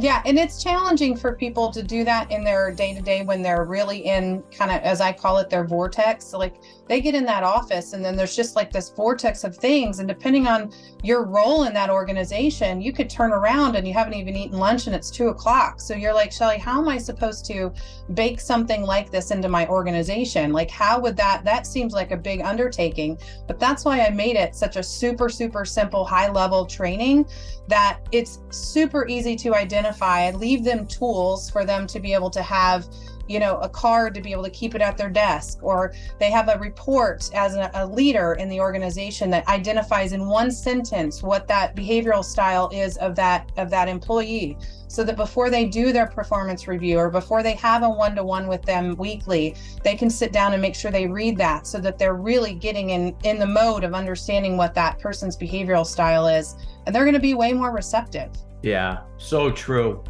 Yeah, 0.00 0.22
and 0.24 0.38
it's 0.38 0.62
challenging 0.62 1.16
for 1.16 1.32
people 1.32 1.72
to 1.72 1.82
do 1.82 2.04
that 2.04 2.30
in 2.30 2.44
their 2.44 2.70
day 2.70 2.94
to 2.94 3.02
day 3.02 3.22
when 3.22 3.42
they're 3.42 3.64
really 3.64 3.98
in 3.98 4.44
kind 4.56 4.70
of, 4.70 4.80
as 4.82 5.00
I 5.00 5.12
call 5.12 5.38
it, 5.38 5.50
their 5.50 5.64
vortex. 5.64 6.24
So 6.24 6.38
like 6.38 6.54
they 6.86 7.00
get 7.00 7.16
in 7.16 7.24
that 7.24 7.42
office 7.42 7.94
and 7.94 8.04
then 8.04 8.14
there's 8.14 8.36
just 8.36 8.54
like 8.54 8.70
this 8.70 8.90
vortex 8.90 9.42
of 9.42 9.56
things. 9.56 9.98
And 9.98 10.06
depending 10.06 10.46
on 10.46 10.72
your 11.02 11.24
role 11.24 11.64
in 11.64 11.74
that 11.74 11.90
organization, 11.90 12.80
you 12.80 12.92
could 12.92 13.10
turn 13.10 13.32
around 13.32 13.74
and 13.74 13.88
you 13.88 13.92
haven't 13.92 14.14
even 14.14 14.36
eaten 14.36 14.56
lunch 14.56 14.86
and 14.86 14.94
it's 14.94 15.10
two 15.10 15.28
o'clock. 15.30 15.80
So 15.80 15.94
you're 15.94 16.14
like, 16.14 16.30
Shelly, 16.30 16.58
how 16.58 16.80
am 16.80 16.88
I 16.88 16.96
supposed 16.96 17.44
to 17.46 17.72
bake 18.14 18.38
something 18.38 18.82
like 18.82 19.10
this 19.10 19.32
into 19.32 19.48
my 19.48 19.66
organization? 19.66 20.52
Like, 20.52 20.70
how 20.70 21.00
would 21.00 21.16
that, 21.16 21.42
that 21.44 21.66
seems 21.66 21.92
like 21.92 22.12
a 22.12 22.16
big 22.16 22.40
undertaking. 22.40 23.18
But 23.48 23.58
that's 23.58 23.84
why 23.84 24.02
I 24.02 24.10
made 24.10 24.36
it 24.36 24.54
such 24.54 24.76
a 24.76 24.82
super, 24.82 25.28
super 25.28 25.64
simple, 25.64 26.04
high 26.04 26.30
level 26.30 26.66
training 26.66 27.26
that 27.66 27.98
it's 28.12 28.38
super 28.50 29.06
easy 29.08 29.34
to 29.36 29.56
identify. 29.56 29.87
Leave 30.36 30.64
them 30.64 30.86
tools 30.86 31.50
for 31.50 31.64
them 31.64 31.86
to 31.86 32.00
be 32.00 32.12
able 32.12 32.30
to 32.30 32.42
have 32.42 32.86
you 33.28 33.38
know, 33.38 33.58
a 33.58 33.68
card 33.68 34.14
to 34.14 34.20
be 34.20 34.32
able 34.32 34.44
to 34.44 34.50
keep 34.50 34.74
it 34.74 34.80
at 34.80 34.96
their 34.96 35.10
desk, 35.10 35.58
or 35.62 35.92
they 36.18 36.30
have 36.30 36.48
a 36.48 36.58
report 36.58 37.30
as 37.34 37.54
a, 37.54 37.70
a 37.74 37.86
leader 37.86 38.34
in 38.34 38.48
the 38.48 38.60
organization 38.60 39.30
that 39.30 39.46
identifies 39.48 40.12
in 40.12 40.26
one 40.26 40.50
sentence 40.50 41.22
what 41.22 41.46
that 41.48 41.76
behavioral 41.76 42.24
style 42.24 42.68
is 42.72 42.96
of 42.98 43.14
that 43.14 43.50
of 43.56 43.70
that 43.70 43.88
employee 43.88 44.56
so 44.88 45.04
that 45.04 45.16
before 45.16 45.50
they 45.50 45.66
do 45.66 45.92
their 45.92 46.06
performance 46.06 46.66
review 46.66 46.98
or 46.98 47.10
before 47.10 47.42
they 47.42 47.54
have 47.54 47.82
a 47.82 47.88
one 47.88 48.16
to 48.16 48.24
one 48.24 48.48
with 48.48 48.62
them 48.62 48.96
weekly, 48.96 49.54
they 49.84 49.94
can 49.94 50.08
sit 50.08 50.32
down 50.32 50.54
and 50.54 50.62
make 50.62 50.74
sure 50.74 50.90
they 50.90 51.06
read 51.06 51.36
that 51.36 51.66
so 51.66 51.78
that 51.78 51.98
they're 51.98 52.14
really 52.14 52.54
getting 52.54 52.90
in 52.90 53.14
in 53.24 53.38
the 53.38 53.46
mode 53.46 53.84
of 53.84 53.94
understanding 53.94 54.56
what 54.56 54.74
that 54.74 54.98
person's 54.98 55.36
behavioral 55.36 55.86
style 55.86 56.26
is 56.26 56.56
and 56.86 56.94
they're 56.94 57.04
going 57.04 57.14
to 57.14 57.20
be 57.20 57.34
way 57.34 57.52
more 57.52 57.70
receptive. 57.70 58.30
Yeah, 58.62 59.00
so 59.18 59.50
true. 59.50 60.02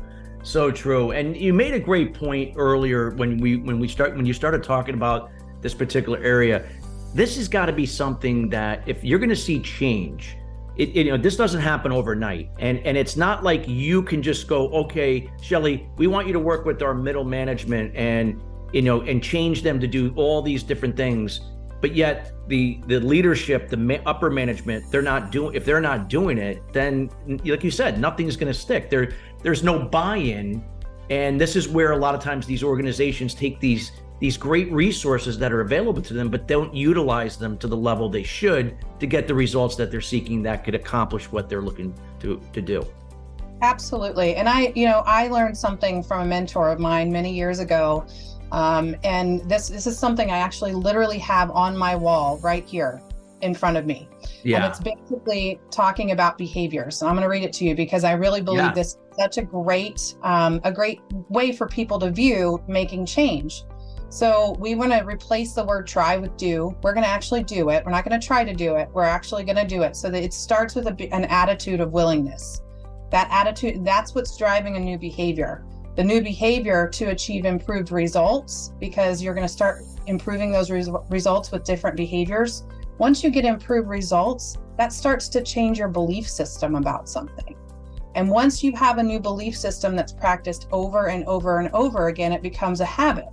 So 0.49 0.71
true. 0.71 1.11
And 1.11 1.37
you 1.37 1.53
made 1.53 1.75
a 1.75 1.79
great 1.79 2.15
point 2.15 2.55
earlier 2.57 3.11
when 3.11 3.37
we 3.37 3.57
when 3.57 3.79
we 3.79 3.87
start 3.87 4.17
when 4.17 4.25
you 4.25 4.33
started 4.33 4.63
talking 4.63 4.95
about 4.95 5.31
this 5.61 5.75
particular 5.75 6.19
area. 6.23 6.67
This 7.15 7.37
has 7.37 7.49
got 7.49 7.67
to 7.67 7.73
be 7.75 7.85
something 7.85 8.49
that 8.49 8.83
if 8.89 9.05
you're 9.05 9.19
going 9.19 9.29
to 9.29 9.37
see 9.37 9.61
change, 9.61 10.39
it, 10.79 10.89
it, 10.97 11.05
you 11.05 11.13
know 11.13 11.19
this 11.19 11.37
doesn't 11.37 11.61
happen 11.61 11.93
overnight 11.93 12.49
and 12.61 12.79
and 12.87 12.97
it's 12.97 13.15
not 13.15 13.45
like 13.45 13.69
you 13.69 14.03
can 14.03 14.23
just 14.23 14.49
go 14.49 14.71
okay 14.71 15.31
shelly 15.43 15.87
we 15.99 16.07
want 16.07 16.27
you 16.27 16.33
to 16.33 16.39
work 16.39 16.65
with 16.65 16.81
our 16.83 16.95
middle 16.95 17.25
management 17.25 17.95
and 17.95 18.41
you 18.73 18.81
know 18.81 19.03
and 19.03 19.23
change 19.23 19.63
them 19.63 19.79
to 19.81 19.87
do 19.87 20.15
all 20.15 20.41
these 20.41 20.63
different 20.63 20.97
things 20.97 21.41
but 21.81 21.95
yet 21.95 22.33
the 22.49 22.81
the 22.87 22.99
leadership 23.01 23.69
the 23.69 24.03
upper 24.07 24.31
management 24.31 24.91
they're 24.91 25.03
not 25.03 25.31
doing 25.31 25.55
if 25.55 25.65
they're 25.65 25.81
not 25.81 26.09
doing 26.09 26.39
it 26.39 26.63
then 26.73 27.11
like 27.45 27.63
you 27.63 27.71
said 27.71 28.01
nothing's 28.01 28.37
going 28.37 28.53
to 28.53 28.59
stick 28.59 28.91
there 28.91 29.13
there's 29.43 29.63
no 29.63 29.79
buy-in 29.79 30.65
and 31.11 31.41
this 31.41 31.57
is 31.57 31.69
where 31.69 31.93
a 31.93 31.97
lot 31.97 32.15
of 32.15 32.21
times 32.21 32.47
these 32.47 32.63
organizations 32.63 33.35
take 33.35 33.61
these 33.61 33.93
these 34.21 34.37
great 34.37 34.71
resources 34.73 35.39
that 35.39 35.53
are 35.53 35.61
available 35.61 36.03
to 36.03 36.15
them, 36.15 36.29
but 36.29 36.49
don't 36.49 36.75
utilize 36.75 37.37
them 37.37 37.57
to 37.59 37.69
the 37.69 37.77
level 37.77 38.09
they 38.09 38.23
should 38.23 38.77
to 38.99 39.07
get 39.07 39.29
the 39.29 39.35
results 39.35 39.77
that 39.77 39.91
they're 39.91 40.01
seeking 40.01 40.43
that 40.43 40.65
could 40.65 40.75
accomplish 40.75 41.31
what 41.31 41.49
they're 41.49 41.63
looking 41.63 41.95
to, 42.21 42.41
to 42.53 42.61
do. 42.61 42.85
Absolutely. 43.63 44.37
And 44.37 44.49
I, 44.49 44.73
you 44.75 44.87
know, 44.87 45.03
I 45.07 45.29
learned 45.29 45.57
something 45.57 46.03
from 46.03 46.23
a 46.23 46.25
mentor 46.25 46.71
of 46.71 46.79
mine 46.79 47.13
many 47.13 47.33
years 47.33 47.59
ago. 47.59 48.07
Um, 48.53 48.97
and 49.05 49.41
this 49.49 49.69
this 49.69 49.87
is 49.87 49.99
something 49.99 50.31
I 50.31 50.39
actually 50.39 50.73
literally 50.73 51.19
have 51.19 51.51
on 51.51 51.77
my 51.77 51.95
wall 51.95 52.39
right 52.39 52.65
here 52.65 53.03
in 53.41 53.55
front 53.55 53.77
of 53.77 53.87
me. 53.87 54.09
Yeah. 54.43 54.57
And 54.57 54.65
it's 54.67 54.81
basically 54.81 55.61
talking 55.71 56.11
about 56.11 56.39
behaviors. 56.39 57.03
And 57.03 57.09
I'm 57.09 57.15
going 57.15 57.23
to 57.23 57.29
read 57.29 57.45
it 57.45 57.53
to 57.55 57.65
you 57.65 57.75
because 57.75 58.05
I 58.05 58.13
really 58.13 58.41
believe 58.41 58.61
yeah. 58.61 58.73
this 58.73 58.89
is 58.89 58.99
such 59.19 59.39
a 59.39 59.43
great 59.43 60.15
um, 60.23 60.61
a 60.65 60.73
great 60.73 61.01
way 61.29 61.53
for 61.53 61.67
people 61.69 61.99
to 62.01 62.11
view 62.11 62.63
making 62.67 63.07
change. 63.07 63.65
So 64.11 64.57
we 64.59 64.75
want 64.75 64.93
to 64.93 65.05
replace 65.05 65.53
the 65.53 65.65
word 65.65 65.87
try 65.87 66.17
with 66.17 66.37
do. 66.39 66.75
We're 66.83 66.95
going 66.95 67.05
to 67.05 67.11
actually 67.11 67.43
do 67.43 67.69
it. 67.69 67.85
We're 67.85 67.93
not 67.93 68.09
going 68.09 68.19
to 68.19 68.27
try 68.27 68.43
to 68.43 68.55
do 68.55 68.77
it. 68.77 68.89
We're 68.93 69.05
actually 69.05 69.45
going 69.45 69.57
to 69.57 69.67
do 69.67 69.83
it. 69.83 69.97
So 69.97 70.11
that 70.11 70.23
it 70.23 70.33
starts 70.33 70.75
with 70.75 70.87
a, 70.87 71.15
an 71.15 71.25
attitude 71.27 71.81
of 71.81 71.93
willingness. 71.93 72.63
That 73.11 73.29
attitude, 73.31 73.85
that's 73.85 74.15
what's 74.15 74.37
driving 74.37 74.77
a 74.77 74.81
new 74.81 74.99
behavior. 74.99 75.65
The 75.99 76.05
new 76.05 76.23
behavior 76.23 76.89
to 76.91 77.07
achieve 77.07 77.45
improved 77.45 77.91
results 77.91 78.73
because 78.79 79.21
you're 79.21 79.35
going 79.35 79.49
to 79.49 79.53
start 79.53 79.83
improving 80.07 80.53
those 80.53 80.71
res- 80.71 80.89
results 81.11 81.51
with 81.51 81.65
different 81.65 81.97
behaviors. 81.97 82.63
Once 82.99 83.25
you 83.25 83.31
get 83.31 83.45
improved 83.45 83.89
results, 83.89 84.59
that 84.77 84.93
starts 84.93 85.29
to 85.31 85.43
change 85.43 85.77
your 85.81 85.89
belief 85.89 86.29
system 86.31 86.77
about 86.77 87.09
something. 87.09 87.57
And 88.15 88.31
once 88.31 88.63
you 88.63 88.71
have 88.77 88.99
a 88.99 89.03
new 89.03 89.19
belief 89.19 89.57
system 89.57 89.97
that's 89.97 90.13
practiced 90.13 90.69
over 90.71 91.09
and 91.09 91.25
over 91.25 91.59
and 91.59 91.69
over 91.75 92.07
again, 92.07 92.31
it 92.31 92.43
becomes 92.43 92.81
a 92.81 92.85
habit. 92.85 93.27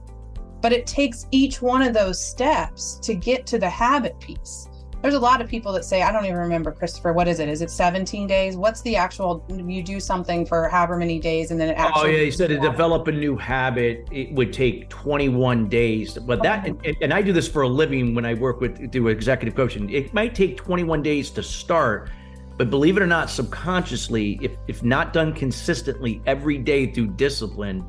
But 0.60 0.74
it 0.74 0.88
takes 0.88 1.28
each 1.30 1.62
one 1.62 1.84
of 1.84 1.94
those 1.94 2.20
steps 2.20 2.98
to 3.04 3.14
get 3.14 3.46
to 3.46 3.60
the 3.60 3.70
habit 3.70 4.20
piece. 4.20 4.70
There's 5.06 5.14
a 5.14 5.20
lot 5.20 5.40
of 5.40 5.48
people 5.48 5.72
that 5.74 5.86
say, 5.86 6.02
I 6.02 6.12
don't 6.12 6.26
even 6.26 6.40
remember, 6.40 6.72
Christopher, 6.72 7.14
what 7.14 7.28
is 7.28 7.40
it? 7.40 7.48
Is 7.48 7.62
it 7.62 7.70
17 7.70 8.26
days? 8.26 8.58
What's 8.58 8.82
the 8.82 8.96
actual, 8.96 9.46
you 9.50 9.84
do 9.84 10.00
something 10.00 10.48
for 10.48 10.68
however 10.68 10.98
many 10.98 11.20
days 11.20 11.52
and 11.52 11.62
then 11.62 11.70
it 11.70 11.76
oh, 11.78 11.84
actually. 11.84 12.10
Oh, 12.10 12.12
yeah. 12.12 12.24
He 12.24 12.32
said 12.32 12.48
to 12.48 12.60
develop 12.60 13.08
a 13.08 13.12
new 13.12 13.38
habit, 13.38 14.08
it 14.12 14.32
would 14.34 14.52
take 14.52 14.90
21 14.90 15.70
days. 15.70 16.18
But 16.18 16.42
that, 16.42 16.66
and, 16.66 16.98
and 17.04 17.14
I 17.14 17.22
do 17.22 17.34
this 17.34 17.48
for 17.48 17.62
a 17.62 17.68
living 17.68 18.16
when 18.16 18.26
I 18.26 18.34
work 18.34 18.60
with, 18.60 18.90
do 18.90 19.10
executive 19.10 19.54
coaching. 19.54 19.92
It 19.92 20.12
might 20.12 20.34
take 20.34 20.58
21 20.58 21.04
days 21.04 21.30
to 21.30 21.44
start. 21.44 22.10
But 22.58 22.72
believe 22.72 22.98
it 22.98 23.04
or 23.04 23.08
not, 23.08 23.30
subconsciously, 23.30 24.40
if, 24.42 24.54
if 24.68 24.82
not 24.82 25.14
done 25.14 25.34
consistently 25.34 26.20
every 26.26 26.58
day 26.58 26.92
through 26.92 27.10
discipline, 27.10 27.86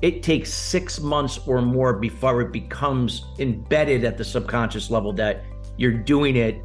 it 0.00 0.22
takes 0.22 0.54
six 0.54 1.00
months 1.00 1.40
or 1.44 1.60
more 1.60 1.94
before 1.94 2.40
it 2.40 2.52
becomes 2.52 3.24
embedded 3.40 4.04
at 4.04 4.16
the 4.16 4.24
subconscious 4.24 4.90
level 4.92 5.12
that 5.14 5.44
you're 5.76 5.92
doing 5.92 6.36
it 6.36 6.62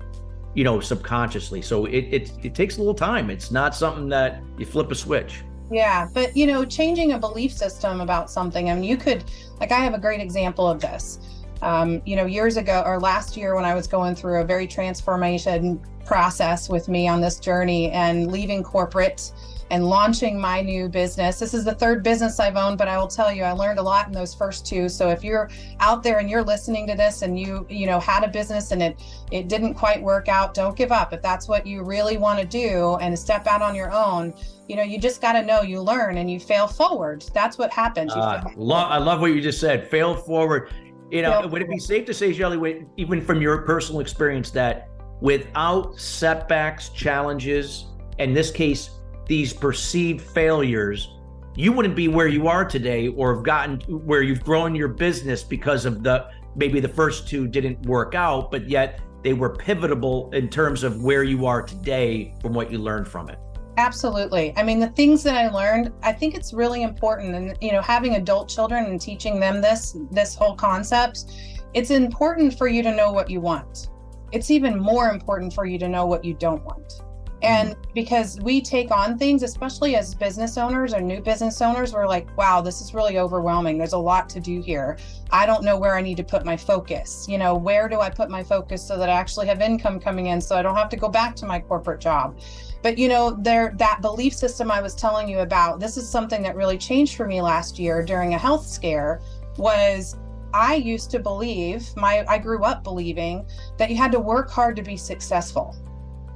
you 0.57 0.63
know 0.63 0.79
subconsciously. 0.79 1.61
So 1.61 1.85
it, 1.85 2.05
it 2.11 2.31
it 2.43 2.55
takes 2.55 2.77
a 2.77 2.79
little 2.79 2.95
time. 2.95 3.29
It's 3.29 3.51
not 3.51 3.75
something 3.75 4.09
that 4.09 4.41
you 4.57 4.65
flip 4.65 4.91
a 4.91 4.95
switch. 4.95 5.43
Yeah 5.71 6.07
but 6.13 6.35
you 6.35 6.47
know 6.47 6.65
changing 6.65 7.11
a 7.11 7.19
belief 7.19 7.51
system 7.51 7.99
about 7.99 8.31
something 8.31 8.69
i 8.69 8.73
mean 8.73 8.85
you 8.85 8.95
could 8.95 9.25
like 9.59 9.73
i 9.73 9.79
have 9.79 9.93
a 9.93 9.99
great 9.99 10.21
example 10.21 10.67
of 10.67 10.79
this. 10.81 11.19
Um, 11.61 12.03
you 12.05 12.15
know 12.15 12.25
years 12.25 12.55
ago 12.55 12.83
or 12.85 12.99
last 12.99 13.35
year 13.35 13.55
when 13.55 13.65
i 13.65 13.73
was 13.73 13.87
going 13.87 14.13
through 14.13 14.41
a 14.41 14.45
very 14.45 14.67
transformation 14.67 15.81
process 16.05 16.69
with 16.69 16.87
me 16.87 17.07
on 17.07 17.19
this 17.19 17.39
journey 17.39 17.91
and 17.91 18.31
leaving 18.31 18.63
corporate 18.63 19.31
and 19.69 19.86
launching 19.86 20.39
my 20.39 20.62
new 20.62 20.88
business. 20.88 21.39
This 21.39 21.53
is 21.53 21.65
the 21.65 21.75
third 21.75 22.03
business 22.03 22.39
I've 22.39 22.55
owned, 22.55 22.77
but 22.77 22.88
I 22.88 22.97
will 22.97 23.07
tell 23.07 23.31
you, 23.31 23.43
I 23.43 23.51
learned 23.51 23.79
a 23.79 23.83
lot 23.83 24.07
in 24.07 24.13
those 24.13 24.33
first 24.33 24.65
two. 24.65 24.88
So 24.88 25.09
if 25.09 25.24
you're 25.24 25.50
out 25.79 26.03
there 26.03 26.19
and 26.19 26.29
you're 26.29 26.43
listening 26.43 26.88
to 26.88 26.95
this 26.95 27.21
and 27.21 27.39
you, 27.39 27.65
you 27.69 27.86
know, 27.86 28.00
had 28.00 28.24
a 28.24 28.27
business 28.27 28.71
and 28.71 28.81
it 28.81 29.00
it 29.31 29.47
didn't 29.47 29.74
quite 29.74 30.01
work 30.01 30.29
out, 30.29 30.53
don't 30.53 30.75
give 30.75 30.91
up. 30.91 31.13
If 31.13 31.21
that's 31.21 31.47
what 31.47 31.67
you 31.67 31.83
really 31.83 32.17
want 32.17 32.39
to 32.39 32.45
do 32.45 32.95
and 33.01 33.17
step 33.17 33.47
out 33.47 33.62
on 33.62 33.75
your 33.75 33.91
own, 33.91 34.33
you 34.67 34.75
know, 34.75 34.83
you 34.83 35.00
just 35.00 35.21
got 35.21 35.33
to 35.33 35.43
know 35.43 35.62
you 35.62 35.81
learn 35.81 36.17
and 36.17 36.29
you 36.31 36.39
fail 36.39 36.67
forward. 36.67 37.25
That's 37.33 37.57
what 37.57 37.71
happens. 37.71 38.13
Uh, 38.13 38.43
lo- 38.55 38.75
I 38.75 38.97
love 38.97 39.19
what 39.21 39.27
you 39.27 39.41
just 39.41 39.59
said. 39.59 39.89
Fail 39.89 40.15
forward. 40.15 40.74
You 41.12 41.21
know, 41.21 41.41
fail 41.41 41.50
would 41.50 41.62
it 41.62 41.69
be 41.69 41.79
safe 41.79 42.05
to 42.05 42.13
say, 42.13 42.33
Shelly, 42.33 42.86
even 42.97 43.21
from 43.21 43.41
your 43.41 43.62
personal 43.63 44.01
experience, 44.01 44.50
that 44.51 44.89
without 45.21 46.00
setbacks, 46.00 46.89
challenges, 46.89 47.86
in 48.19 48.33
this 48.33 48.51
case, 48.51 48.89
these 49.27 49.53
perceived 49.53 50.22
failures, 50.22 51.10
you 51.55 51.72
wouldn't 51.72 51.96
be 51.96 52.07
where 52.07 52.27
you 52.27 52.48
are 52.48 52.63
today 52.63 53.07
or 53.10 53.36
have 53.36 53.43
gotten 53.43 53.79
where 54.05 54.22
you've 54.22 54.43
grown 54.43 54.75
your 54.75 54.88
business 54.88 55.43
because 55.43 55.86
of 55.86 56.03
the 56.03 56.29
maybe 56.55 56.79
the 56.79 56.89
first 56.89 57.27
two 57.27 57.48
didn't 57.48 57.86
work 57.86 58.15
out, 58.15 58.51
but 58.51 58.69
yet 58.69 59.00
they 59.24 59.34
were 59.34 59.50
pivotal 59.50 60.29
in 60.31 60.50
terms 60.50 60.84
of 60.84 61.01
where 61.03 61.24
you 61.24 61.46
are 61.46 61.62
today 61.62 62.34
from 62.41 62.53
what 62.53 62.72
you 62.72 62.77
learned 62.77 63.07
from 63.07 63.29
it. 63.29 63.39
Absolutely. 63.77 64.53
I 64.57 64.63
mean, 64.63 64.79
the 64.79 64.89
things 64.89 65.22
that 65.24 65.36
I 65.36 65.50
learned, 65.50 65.93
I 66.01 66.12
think 66.12 66.36
it's 66.36 66.51
really 66.51 66.81
important 66.81 67.36
and 67.36 67.57
you 67.62 67.72
know, 67.72 67.81
having 67.81 68.15
adult 68.15 68.50
children 68.50 68.86
and 68.86 69.00
teaching 69.00 69.39
them 69.39 69.62
this 69.62 69.96
this 70.12 70.34
whole 70.34 70.55
concept, 70.55 71.25
it's 71.74 71.91
important 71.91 72.57
for 72.57 72.67
you 72.67 72.81
to 72.84 72.96
know 72.96 73.12
what 73.12 73.29
you 73.29 73.39
want. 73.39 73.89
It's 74.31 74.50
even 74.50 74.79
more 74.79 75.10
important 75.10 75.53
for 75.53 75.65
you 75.65 75.77
to 75.79 75.88
know 75.88 76.05
what 76.05 76.25
you 76.25 76.34
don't 76.34 76.63
want. 76.63 77.01
And 77.44 77.72
mm-hmm. 77.72 77.94
because 77.94 78.39
we 78.41 78.62
take 78.62 78.89
on 78.91 79.17
things, 79.17 79.44
especially 79.44 79.96
as 79.96 80.15
business 80.15 80.58
owners 80.58 80.94
or 80.94 81.01
new 81.01 81.22
business 81.22 81.62
owners, 81.62 81.94
we're 81.94 82.08
like, 82.08 82.36
wow, 82.38 82.62
this 82.62 82.82
is 82.82 82.94
really 82.94 83.20
overwhelming. 83.20 83.77
There's 83.77 83.94
a 83.94 83.98
lot 83.98 84.27
to 84.29 84.39
do 84.39 84.62
here. 84.62 84.98
I 85.32 85.46
don't 85.46 85.63
know 85.63 85.77
where 85.77 85.96
I 85.96 86.01
need 86.01 86.17
to 86.17 86.24
put 86.24 86.46
my 86.46 86.58
focus. 86.58 87.27
You 87.29 87.38
know, 87.38 87.56
where 87.56 87.88
do 87.88 88.00
I 88.00 88.10
put 88.10 88.29
my 88.29 88.44
focus 88.44 88.86
so 88.86 88.98
that 88.98 89.10
I 89.10 89.13
actually 89.13 89.48
have 89.48 89.62
income 89.62 90.00
coming 90.00 90.27
in 90.27 90.41
so 90.41 90.56
I 90.56 90.62
don't 90.62 90.75
have 90.75 90.89
to 90.89 90.98
go 90.98 91.10
back 91.10 91.36
to 91.38 91.46
my 91.46 91.60
corporate 91.60 92.01
job? 92.01 92.39
But 92.82 92.98
you 92.98 93.08
know, 93.08 93.32
there 93.32 93.74
that 93.77 94.01
belief 94.01 94.34
system 94.34 94.72
I 94.72 94.82
was 94.82 94.96
telling 94.96 95.27
you 95.27 95.39
about, 95.39 95.79
this 95.79 95.98
is 95.98 96.10
something 96.10 96.41
that 96.44 96.56
really 96.56 96.77
changed 96.77 97.15
for 97.15 97.27
me 97.27 97.41
last 97.41 97.77
year 97.77 98.03
during 98.03 98.34
a 98.34 98.38
health 98.38 98.65
scare 98.65 99.22
was 99.58 100.15
I 100.53 100.75
used 100.75 101.12
to 101.12 101.20
believe, 101.20 101.96
my 101.96 102.25
I 102.27 102.38
grew 102.38 102.63
up 102.63 102.84
believing 102.84 103.46
that 103.77 103.89
you 103.89 103.98
had 103.98 104.12
to 104.13 104.20
work 104.20 104.50
hard 104.50 104.75
to 104.77 104.82
be 104.82 104.98
successful 104.98 105.75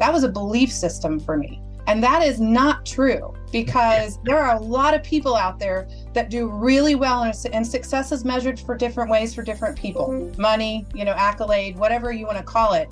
that 0.01 0.11
was 0.11 0.23
a 0.23 0.29
belief 0.29 0.71
system 0.71 1.19
for 1.19 1.37
me. 1.37 1.61
And 1.85 2.01
that 2.03 2.23
is 2.23 2.39
not 2.39 2.85
true 2.87 3.33
because 3.51 4.17
there 4.23 4.39
are 4.39 4.55
a 4.55 4.59
lot 4.59 4.95
of 4.95 5.03
people 5.03 5.35
out 5.35 5.59
there 5.59 5.87
that 6.13 6.29
do 6.31 6.47
really 6.47 6.95
well 6.95 7.23
and 7.23 7.67
success 7.67 8.11
is 8.11 8.25
measured 8.25 8.59
for 8.59 8.75
different 8.75 9.11
ways 9.11 9.35
for 9.35 9.43
different 9.43 9.77
people 9.77 10.09
mm-hmm. 10.09 10.41
money, 10.41 10.87
you 10.95 11.05
know, 11.05 11.11
accolade, 11.11 11.77
whatever 11.77 12.11
you 12.11 12.25
want 12.25 12.37
to 12.37 12.43
call 12.43 12.73
it. 12.73 12.89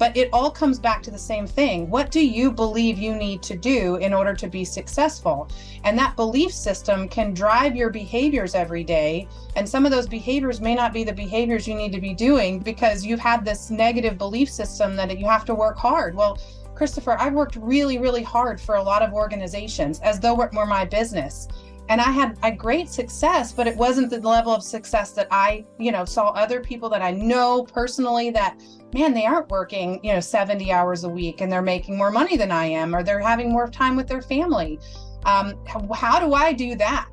But 0.00 0.16
it 0.16 0.30
all 0.32 0.50
comes 0.50 0.78
back 0.78 1.02
to 1.02 1.10
the 1.10 1.18
same 1.18 1.46
thing. 1.46 1.90
What 1.90 2.10
do 2.10 2.26
you 2.26 2.50
believe 2.50 2.96
you 2.96 3.14
need 3.14 3.42
to 3.42 3.54
do 3.54 3.96
in 3.96 4.14
order 4.14 4.32
to 4.32 4.48
be 4.48 4.64
successful? 4.64 5.46
And 5.84 5.98
that 5.98 6.16
belief 6.16 6.54
system 6.54 7.06
can 7.06 7.34
drive 7.34 7.76
your 7.76 7.90
behaviors 7.90 8.54
every 8.54 8.82
day. 8.82 9.28
And 9.56 9.68
some 9.68 9.84
of 9.84 9.92
those 9.92 10.08
behaviors 10.08 10.58
may 10.58 10.74
not 10.74 10.94
be 10.94 11.04
the 11.04 11.12
behaviors 11.12 11.68
you 11.68 11.74
need 11.74 11.92
to 11.92 12.00
be 12.00 12.14
doing 12.14 12.60
because 12.60 13.04
you've 13.04 13.20
had 13.20 13.44
this 13.44 13.70
negative 13.70 14.16
belief 14.16 14.48
system 14.48 14.96
that 14.96 15.18
you 15.18 15.26
have 15.26 15.44
to 15.44 15.54
work 15.54 15.76
hard. 15.76 16.14
Well, 16.14 16.38
Christopher, 16.74 17.18
I've 17.20 17.34
worked 17.34 17.56
really, 17.56 17.98
really 17.98 18.22
hard 18.22 18.58
for 18.58 18.76
a 18.76 18.82
lot 18.82 19.02
of 19.02 19.12
organizations 19.12 20.00
as 20.00 20.18
though 20.18 20.40
it 20.40 20.54
were 20.54 20.64
my 20.64 20.86
business. 20.86 21.46
And 21.90 22.00
I 22.00 22.12
had 22.12 22.38
a 22.44 22.52
great 22.52 22.88
success, 22.88 23.50
but 23.50 23.66
it 23.66 23.76
wasn't 23.76 24.10
the 24.10 24.20
level 24.20 24.54
of 24.54 24.62
success 24.62 25.10
that 25.10 25.26
I, 25.32 25.64
you 25.76 25.90
know, 25.90 26.04
saw 26.04 26.28
other 26.28 26.60
people 26.60 26.88
that 26.88 27.02
I 27.02 27.10
know 27.10 27.64
personally 27.64 28.30
that, 28.30 28.62
man, 28.94 29.12
they 29.12 29.26
aren't 29.26 29.50
working, 29.50 29.98
you 30.04 30.12
know, 30.12 30.20
70 30.20 30.70
hours 30.70 31.02
a 31.02 31.08
week 31.08 31.40
and 31.40 31.50
they're 31.50 31.62
making 31.62 31.98
more 31.98 32.12
money 32.12 32.36
than 32.36 32.52
I 32.52 32.66
am, 32.66 32.94
or 32.94 33.02
they're 33.02 33.18
having 33.18 33.50
more 33.50 33.66
time 33.66 33.96
with 33.96 34.06
their 34.06 34.22
family. 34.22 34.78
Um, 35.24 35.58
how, 35.92 36.20
do 36.20 36.32
I 36.32 36.52
do 36.52 36.76
that? 36.76 37.10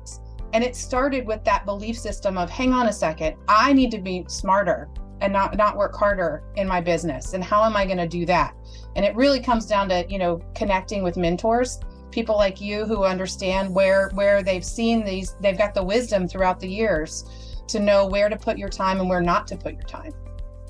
And 0.52 0.62
it 0.62 0.76
started 0.76 1.26
with 1.26 1.42
that 1.42 1.66
belief 1.66 1.98
system 1.98 2.38
of, 2.38 2.48
hang 2.48 2.72
on 2.72 2.86
a 2.86 2.92
second, 2.92 3.34
I 3.48 3.72
need 3.72 3.90
to 3.90 3.98
be 3.98 4.26
smarter 4.28 4.88
and 5.20 5.32
not 5.32 5.56
not 5.56 5.76
work 5.76 5.96
harder 5.96 6.44
in 6.54 6.68
my 6.68 6.80
business 6.80 7.32
and 7.32 7.42
how 7.42 7.64
am 7.64 7.76
i 7.76 7.84
going 7.84 7.98
to 7.98 8.06
do 8.06 8.24
that 8.24 8.54
and 8.94 9.04
it 9.04 9.16
really 9.16 9.40
comes 9.40 9.66
down 9.66 9.88
to 9.88 10.06
you 10.08 10.16
know 10.16 10.40
connecting 10.54 11.02
with 11.02 11.16
mentors 11.16 11.80
people 12.10 12.36
like 12.36 12.60
you 12.60 12.84
who 12.84 13.04
understand 13.04 13.74
where 13.74 14.10
where 14.14 14.42
they've 14.42 14.64
seen 14.64 15.04
these 15.04 15.34
they've 15.40 15.58
got 15.58 15.74
the 15.74 15.82
wisdom 15.82 16.26
throughout 16.26 16.60
the 16.60 16.68
years 16.68 17.24
to 17.68 17.80
know 17.80 18.06
where 18.06 18.28
to 18.28 18.36
put 18.36 18.56
your 18.56 18.68
time 18.68 19.00
and 19.00 19.08
where 19.08 19.20
not 19.20 19.46
to 19.46 19.56
put 19.56 19.74
your 19.74 19.82
time. 19.82 20.12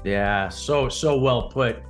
Yeah 0.05 0.49
so 0.49 0.89
so 0.89 1.19
well 1.19 1.49
put. 1.49 1.83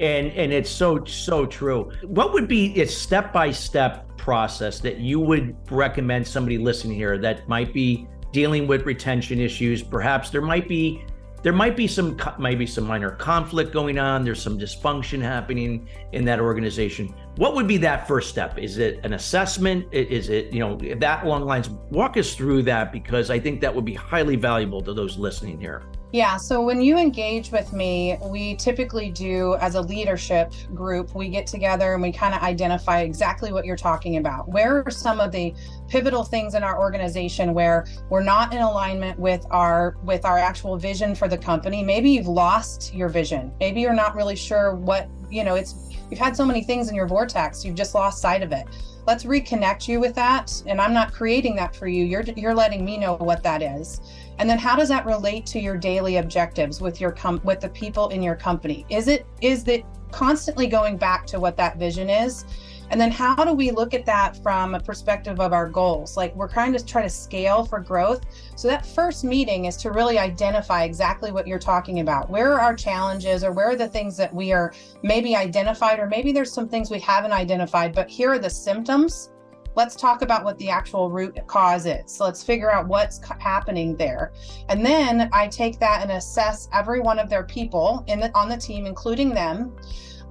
And 0.00 0.28
and 0.32 0.52
it's 0.52 0.70
so 0.70 1.04
so 1.04 1.46
true. 1.46 1.90
What 2.02 2.32
would 2.32 2.48
be 2.48 2.80
a 2.80 2.86
step 2.86 3.32
by 3.32 3.50
step 3.50 4.16
process 4.16 4.80
that 4.80 4.98
you 4.98 5.20
would 5.20 5.56
recommend 5.70 6.26
somebody 6.26 6.58
listening 6.58 6.96
here 6.96 7.16
that 7.18 7.48
might 7.48 7.72
be 7.72 8.06
dealing 8.32 8.66
with 8.66 8.84
retention 8.84 9.40
issues? 9.40 9.82
Perhaps 9.82 10.30
there 10.30 10.42
might 10.42 10.68
be 10.68 11.04
there 11.46 11.52
might 11.52 11.76
be 11.76 11.86
some 11.86 12.20
maybe 12.40 12.66
some 12.66 12.82
minor 12.82 13.12
conflict 13.12 13.72
going 13.72 14.00
on. 14.00 14.24
There's 14.24 14.42
some 14.42 14.58
dysfunction 14.58 15.22
happening 15.22 15.88
in 16.10 16.24
that 16.24 16.40
organization. 16.40 17.14
What 17.36 17.54
would 17.54 17.68
be 17.68 17.76
that 17.76 18.08
first 18.08 18.30
step? 18.30 18.58
Is 18.58 18.78
it 18.78 18.98
an 19.04 19.12
assessment? 19.12 19.86
Is 19.92 20.28
it 20.28 20.52
you 20.52 20.58
know 20.58 20.76
that 20.96 21.24
long 21.24 21.44
lines? 21.44 21.70
Walk 21.70 22.16
us 22.16 22.34
through 22.34 22.64
that 22.64 22.90
because 22.90 23.30
i 23.30 23.38
think 23.38 23.60
that 23.60 23.72
would 23.72 23.84
be 23.84 23.94
highly 23.94 24.34
valuable 24.34 24.80
to 24.80 24.92
those 24.92 25.18
listening 25.18 25.60
here 25.60 25.84
yeah, 26.12 26.36
so 26.36 26.62
when 26.62 26.80
you 26.80 26.96
engage 26.96 27.50
with 27.50 27.72
me, 27.72 28.16
we 28.22 28.54
typically 28.56 29.10
do 29.10 29.56
as 29.56 29.74
a 29.74 29.80
leadership 29.80 30.52
group, 30.72 31.14
we 31.16 31.28
get 31.28 31.48
together 31.48 31.94
and 31.94 32.02
we 32.02 32.12
kind 32.12 32.32
of 32.32 32.42
identify 32.42 33.00
exactly 33.00 33.52
what 33.52 33.64
you're 33.64 33.76
talking 33.76 34.16
about. 34.16 34.48
Where 34.48 34.84
are 34.84 34.90
some 34.90 35.18
of 35.18 35.32
the 35.32 35.52
pivotal 35.88 36.22
things 36.22 36.54
in 36.54 36.62
our 36.62 36.78
organization 36.78 37.54
where 37.54 37.86
we're 38.08 38.22
not 38.22 38.52
in 38.52 38.60
alignment 38.60 39.18
with 39.18 39.44
our 39.50 39.96
with 40.04 40.24
our 40.24 40.38
actual 40.38 40.78
vision 40.78 41.14
for 41.14 41.26
the 41.26 41.38
company? 41.38 41.82
Maybe 41.82 42.10
you've 42.10 42.28
lost 42.28 42.94
your 42.94 43.08
vision. 43.08 43.52
Maybe 43.58 43.80
you're 43.80 43.92
not 43.92 44.14
really 44.14 44.36
sure 44.36 44.76
what, 44.76 45.08
you 45.28 45.42
know, 45.42 45.56
it's 45.56 45.74
you've 46.08 46.20
had 46.20 46.36
so 46.36 46.46
many 46.46 46.62
things 46.62 46.88
in 46.88 46.94
your 46.94 47.08
vortex, 47.08 47.64
you've 47.64 47.74
just 47.74 47.96
lost 47.96 48.22
sight 48.22 48.42
of 48.42 48.52
it 48.52 48.66
let's 49.06 49.22
reconnect 49.24 49.86
you 49.86 50.00
with 50.00 50.14
that 50.14 50.62
and 50.66 50.80
i'm 50.80 50.92
not 50.92 51.12
creating 51.12 51.54
that 51.54 51.74
for 51.74 51.86
you 51.86 52.04
you're 52.04 52.22
you're 52.36 52.54
letting 52.54 52.84
me 52.84 52.96
know 52.96 53.14
what 53.14 53.42
that 53.42 53.62
is 53.62 54.00
and 54.38 54.48
then 54.48 54.58
how 54.58 54.76
does 54.76 54.88
that 54.88 55.06
relate 55.06 55.46
to 55.46 55.60
your 55.60 55.76
daily 55.76 56.16
objectives 56.16 56.80
with 56.80 57.00
your 57.00 57.12
com- 57.12 57.40
with 57.44 57.60
the 57.60 57.68
people 57.70 58.08
in 58.08 58.22
your 58.22 58.36
company? 58.36 58.84
Is 58.88 59.08
it 59.08 59.26
is 59.40 59.66
it 59.68 59.84
constantly 60.10 60.66
going 60.66 60.96
back 60.96 61.26
to 61.26 61.40
what 61.40 61.56
that 61.56 61.78
vision 61.78 62.10
is? 62.10 62.44
And 62.90 63.00
then 63.00 63.10
how 63.10 63.34
do 63.34 63.52
we 63.52 63.72
look 63.72 63.94
at 63.94 64.06
that 64.06 64.40
from 64.42 64.74
a 64.74 64.80
perspective 64.80 65.40
of 65.40 65.52
our 65.52 65.68
goals? 65.68 66.16
Like 66.16 66.34
we're 66.36 66.48
trying 66.48 66.72
to 66.72 66.84
try 66.84 67.02
to 67.02 67.10
scale 67.10 67.64
for 67.64 67.80
growth. 67.80 68.24
So 68.54 68.68
that 68.68 68.86
first 68.86 69.24
meeting 69.24 69.64
is 69.64 69.76
to 69.78 69.90
really 69.90 70.18
identify 70.18 70.84
exactly 70.84 71.32
what 71.32 71.48
you're 71.48 71.58
talking 71.58 71.98
about. 71.98 72.30
Where 72.30 72.52
are 72.52 72.60
our 72.60 72.76
challenges 72.76 73.42
or 73.42 73.50
where 73.50 73.70
are 73.70 73.76
the 73.76 73.88
things 73.88 74.16
that 74.18 74.32
we 74.32 74.52
are 74.52 74.72
maybe 75.02 75.34
identified 75.34 75.98
or 75.98 76.06
maybe 76.06 76.30
there's 76.30 76.52
some 76.52 76.68
things 76.68 76.90
we 76.90 77.00
haven't 77.00 77.32
identified, 77.32 77.92
but 77.92 78.08
here 78.08 78.30
are 78.30 78.38
the 78.38 78.50
symptoms 78.50 79.30
let's 79.76 79.94
talk 79.94 80.22
about 80.22 80.42
what 80.42 80.58
the 80.58 80.70
actual 80.70 81.10
root 81.10 81.38
cause 81.46 81.86
is. 81.86 82.10
So 82.10 82.24
let's 82.24 82.42
figure 82.42 82.72
out 82.72 82.88
what's 82.88 83.20
happening 83.38 83.94
there. 83.94 84.32
And 84.70 84.84
then 84.84 85.28
I 85.32 85.46
take 85.48 85.78
that 85.80 86.02
and 86.02 86.10
assess 86.12 86.68
every 86.72 87.00
one 87.00 87.18
of 87.18 87.28
their 87.28 87.44
people 87.44 88.02
in 88.08 88.18
the, 88.18 88.34
on 88.34 88.48
the 88.48 88.56
team, 88.56 88.86
including 88.86 89.34
them. 89.34 89.76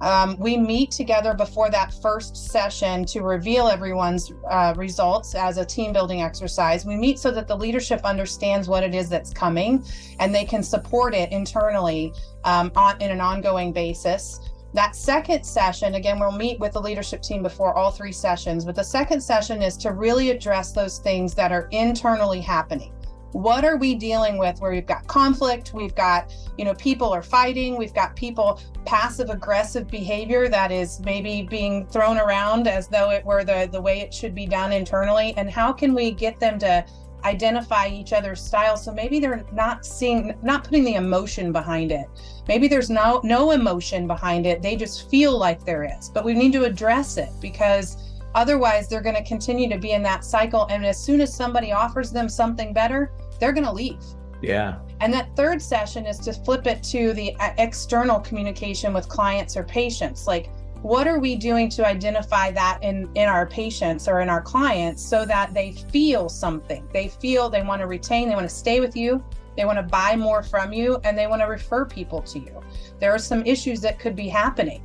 Um, 0.00 0.36
we 0.38 0.58
meet 0.58 0.90
together 0.90 1.32
before 1.32 1.70
that 1.70 1.94
first 2.02 2.36
session 2.36 3.06
to 3.06 3.22
reveal 3.22 3.68
everyone's 3.68 4.30
uh, 4.50 4.74
results 4.76 5.34
as 5.34 5.56
a 5.56 5.64
team 5.64 5.92
building 5.92 6.20
exercise. 6.20 6.84
We 6.84 6.96
meet 6.96 7.18
so 7.18 7.30
that 7.30 7.48
the 7.48 7.56
leadership 7.56 8.00
understands 8.04 8.68
what 8.68 8.82
it 8.82 8.94
is 8.94 9.08
that's 9.08 9.32
coming 9.32 9.82
and 10.18 10.34
they 10.34 10.44
can 10.44 10.62
support 10.62 11.14
it 11.14 11.32
internally 11.32 12.12
um, 12.44 12.72
on, 12.76 13.00
in 13.00 13.10
an 13.10 13.22
ongoing 13.22 13.72
basis. 13.72 14.40
That 14.76 14.94
second 14.94 15.42
session, 15.42 15.94
again, 15.94 16.20
we'll 16.20 16.32
meet 16.32 16.60
with 16.60 16.74
the 16.74 16.82
leadership 16.82 17.22
team 17.22 17.42
before 17.42 17.74
all 17.74 17.90
three 17.90 18.12
sessions, 18.12 18.62
but 18.62 18.74
the 18.74 18.84
second 18.84 19.22
session 19.22 19.62
is 19.62 19.74
to 19.78 19.92
really 19.92 20.28
address 20.28 20.72
those 20.72 20.98
things 20.98 21.32
that 21.32 21.50
are 21.50 21.66
internally 21.70 22.42
happening. 22.42 22.92
What 23.32 23.64
are 23.64 23.78
we 23.78 23.94
dealing 23.94 24.36
with 24.36 24.60
where 24.60 24.70
we've 24.70 24.86
got 24.86 25.06
conflict, 25.06 25.72
we've 25.72 25.94
got, 25.94 26.30
you 26.58 26.66
know, 26.66 26.74
people 26.74 27.08
are 27.08 27.22
fighting, 27.22 27.78
we've 27.78 27.94
got 27.94 28.16
people 28.16 28.60
passive 28.84 29.30
aggressive 29.30 29.88
behavior 29.88 30.46
that 30.50 30.70
is 30.70 31.00
maybe 31.00 31.40
being 31.48 31.86
thrown 31.86 32.18
around 32.18 32.68
as 32.68 32.86
though 32.86 33.10
it 33.10 33.24
were 33.24 33.44
the 33.44 33.70
the 33.72 33.80
way 33.80 34.00
it 34.00 34.12
should 34.12 34.34
be 34.34 34.46
done 34.46 34.72
internally 34.72 35.32
and 35.38 35.50
how 35.50 35.72
can 35.72 35.94
we 35.94 36.10
get 36.10 36.38
them 36.38 36.58
to 36.58 36.84
identify 37.26 37.88
each 37.88 38.12
other's 38.12 38.40
style 38.40 38.76
so 38.76 38.92
maybe 38.92 39.18
they're 39.18 39.44
not 39.52 39.84
seeing 39.84 40.34
not 40.42 40.64
putting 40.64 40.84
the 40.84 40.94
emotion 40.94 41.52
behind 41.52 41.92
it. 41.92 42.06
Maybe 42.48 42.68
there's 42.68 42.90
no 42.90 43.20
no 43.24 43.50
emotion 43.50 44.06
behind 44.06 44.46
it. 44.46 44.62
They 44.62 44.76
just 44.76 45.10
feel 45.10 45.36
like 45.36 45.64
there 45.64 45.84
is 45.84 46.08
but 46.08 46.24
we 46.24 46.34
need 46.34 46.52
to 46.52 46.64
address 46.64 47.16
it 47.16 47.30
because 47.40 47.96
otherwise 48.34 48.88
they're 48.88 49.00
going 49.00 49.16
to 49.16 49.24
continue 49.24 49.68
to 49.68 49.78
be 49.78 49.92
in 49.92 50.02
that 50.02 50.24
cycle 50.24 50.66
and 50.70 50.84
as 50.84 51.02
soon 51.02 51.20
as 51.20 51.34
somebody 51.34 51.72
offers 51.72 52.12
them 52.12 52.28
something 52.28 52.72
better 52.72 53.10
they're 53.38 53.52
going 53.52 53.64
to 53.64 53.72
leave. 53.72 54.02
Yeah. 54.42 54.78
And 55.00 55.12
that 55.12 55.34
third 55.36 55.60
session 55.60 56.06
is 56.06 56.18
to 56.20 56.32
flip 56.32 56.66
it 56.66 56.82
to 56.84 57.12
the 57.12 57.34
uh, 57.36 57.52
external 57.58 58.20
communication 58.20 58.94
with 58.94 59.08
clients 59.08 59.56
or 59.56 59.62
patients 59.62 60.26
like 60.26 60.50
what 60.82 61.08
are 61.08 61.18
we 61.18 61.36
doing 61.36 61.68
to 61.70 61.86
identify 61.86 62.50
that 62.52 62.78
in 62.82 63.10
in 63.14 63.28
our 63.28 63.46
patients 63.46 64.08
or 64.08 64.20
in 64.20 64.28
our 64.28 64.42
clients 64.42 65.02
so 65.02 65.24
that 65.24 65.54
they 65.54 65.72
feel 65.72 66.28
something? 66.28 66.86
They 66.92 67.08
feel 67.08 67.48
they 67.48 67.62
want 67.62 67.80
to 67.80 67.86
retain 67.86 68.28
they 68.28 68.34
want 68.34 68.48
to 68.48 68.54
stay 68.54 68.80
with 68.80 68.96
you 68.96 69.24
they 69.56 69.64
want 69.64 69.78
to 69.78 69.82
buy 69.82 70.16
more 70.16 70.42
from 70.42 70.72
you 70.72 70.98
and 71.04 71.16
they 71.16 71.26
want 71.26 71.40
to 71.40 71.46
refer 71.46 71.84
people 71.84 72.22
to 72.22 72.38
you. 72.38 72.60
There 73.00 73.12
are 73.12 73.18
some 73.18 73.44
issues 73.46 73.80
that 73.80 73.98
could 73.98 74.14
be 74.14 74.28
happening 74.28 74.82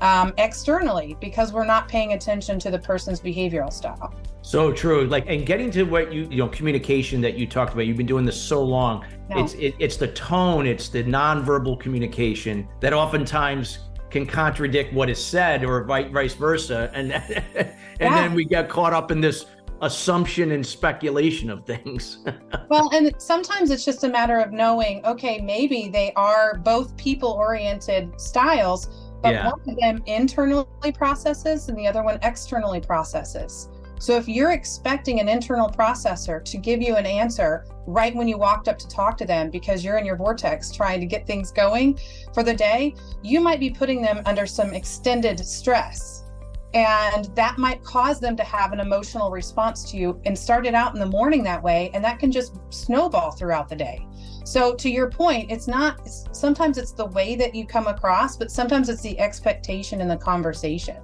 um, 0.00 0.32
externally 0.38 1.16
because 1.20 1.52
we're 1.52 1.64
not 1.64 1.88
paying 1.88 2.12
attention 2.12 2.58
to 2.60 2.70
the 2.70 2.78
person's 2.78 3.20
behavioral 3.20 3.72
style. 3.72 4.14
So 4.42 4.72
true. 4.72 5.06
Like 5.06 5.26
and 5.28 5.44
getting 5.44 5.70
to 5.72 5.84
what 5.84 6.12
you 6.12 6.26
you 6.30 6.38
know 6.38 6.48
communication 6.48 7.20
that 7.22 7.36
you 7.36 7.46
talked 7.46 7.72
about 7.72 7.86
you've 7.86 7.96
been 7.96 8.06
doing 8.06 8.24
this 8.24 8.40
so 8.40 8.62
long 8.62 9.04
no. 9.28 9.38
it's 9.38 9.54
it, 9.54 9.74
it's 9.78 9.96
the 9.96 10.08
tone 10.08 10.66
it's 10.66 10.88
the 10.88 11.04
nonverbal 11.04 11.78
communication 11.78 12.66
that 12.80 12.94
oftentimes 12.94 13.89
can 14.10 14.26
contradict 14.26 14.92
what 14.92 15.08
is 15.08 15.22
said 15.22 15.64
or 15.64 15.84
vice 15.84 16.34
versa 16.34 16.90
and 16.94 17.12
and 17.54 17.74
yeah. 18.00 18.14
then 18.14 18.34
we 18.34 18.44
get 18.44 18.68
caught 18.68 18.92
up 18.92 19.10
in 19.10 19.20
this 19.20 19.46
assumption 19.82 20.52
and 20.52 20.66
speculation 20.66 21.48
of 21.48 21.64
things 21.64 22.18
well 22.68 22.90
and 22.92 23.14
sometimes 23.18 23.70
it's 23.70 23.84
just 23.84 24.04
a 24.04 24.08
matter 24.08 24.38
of 24.38 24.52
knowing 24.52 25.04
okay 25.06 25.40
maybe 25.40 25.88
they 25.88 26.12
are 26.16 26.58
both 26.58 26.94
people 26.96 27.30
oriented 27.30 28.12
styles 28.20 29.10
but 29.22 29.32
yeah. 29.32 29.50
one 29.50 29.60
of 29.68 29.76
them 29.78 30.02
internally 30.06 30.92
processes 30.92 31.68
and 31.68 31.78
the 31.78 31.86
other 31.86 32.02
one 32.02 32.18
externally 32.22 32.80
processes 32.80 33.68
so 34.00 34.16
if 34.16 34.26
you're 34.26 34.52
expecting 34.52 35.20
an 35.20 35.28
internal 35.28 35.68
processor 35.68 36.42
to 36.46 36.56
give 36.56 36.80
you 36.80 36.96
an 36.96 37.04
answer 37.04 37.66
right 37.86 38.16
when 38.16 38.26
you 38.26 38.38
walked 38.38 38.66
up 38.66 38.78
to 38.78 38.88
talk 38.88 39.18
to 39.18 39.26
them 39.26 39.50
because 39.50 39.84
you're 39.84 39.98
in 39.98 40.06
your 40.06 40.16
vortex 40.16 40.70
trying 40.70 41.00
to 41.00 41.06
get 41.06 41.26
things 41.26 41.52
going 41.52 42.00
for 42.32 42.42
the 42.42 42.54
day, 42.54 42.94
you 43.22 43.42
might 43.42 43.60
be 43.60 43.68
putting 43.68 44.00
them 44.00 44.22
under 44.24 44.46
some 44.46 44.72
extended 44.72 45.38
stress. 45.38 46.24
And 46.72 47.26
that 47.36 47.58
might 47.58 47.84
cause 47.84 48.20
them 48.20 48.36
to 48.36 48.42
have 48.42 48.72
an 48.72 48.80
emotional 48.80 49.30
response 49.30 49.90
to 49.90 49.98
you 49.98 50.18
and 50.24 50.38
start 50.38 50.64
it 50.66 50.74
out 50.74 50.94
in 50.94 51.00
the 51.00 51.06
morning 51.06 51.42
that 51.42 51.62
way. 51.62 51.90
And 51.92 52.02
that 52.02 52.18
can 52.18 52.32
just 52.32 52.56
snowball 52.70 53.32
throughout 53.32 53.68
the 53.68 53.76
day. 53.76 54.06
So, 54.46 54.74
to 54.76 54.88
your 54.88 55.10
point, 55.10 55.50
it's 55.50 55.68
not, 55.68 56.08
sometimes 56.32 56.78
it's 56.78 56.92
the 56.92 57.06
way 57.06 57.34
that 57.36 57.54
you 57.54 57.66
come 57.66 57.86
across, 57.86 58.36
but 58.36 58.50
sometimes 58.50 58.88
it's 58.88 59.02
the 59.02 59.18
expectation 59.18 60.00
in 60.00 60.08
the 60.08 60.16
conversation. 60.16 61.02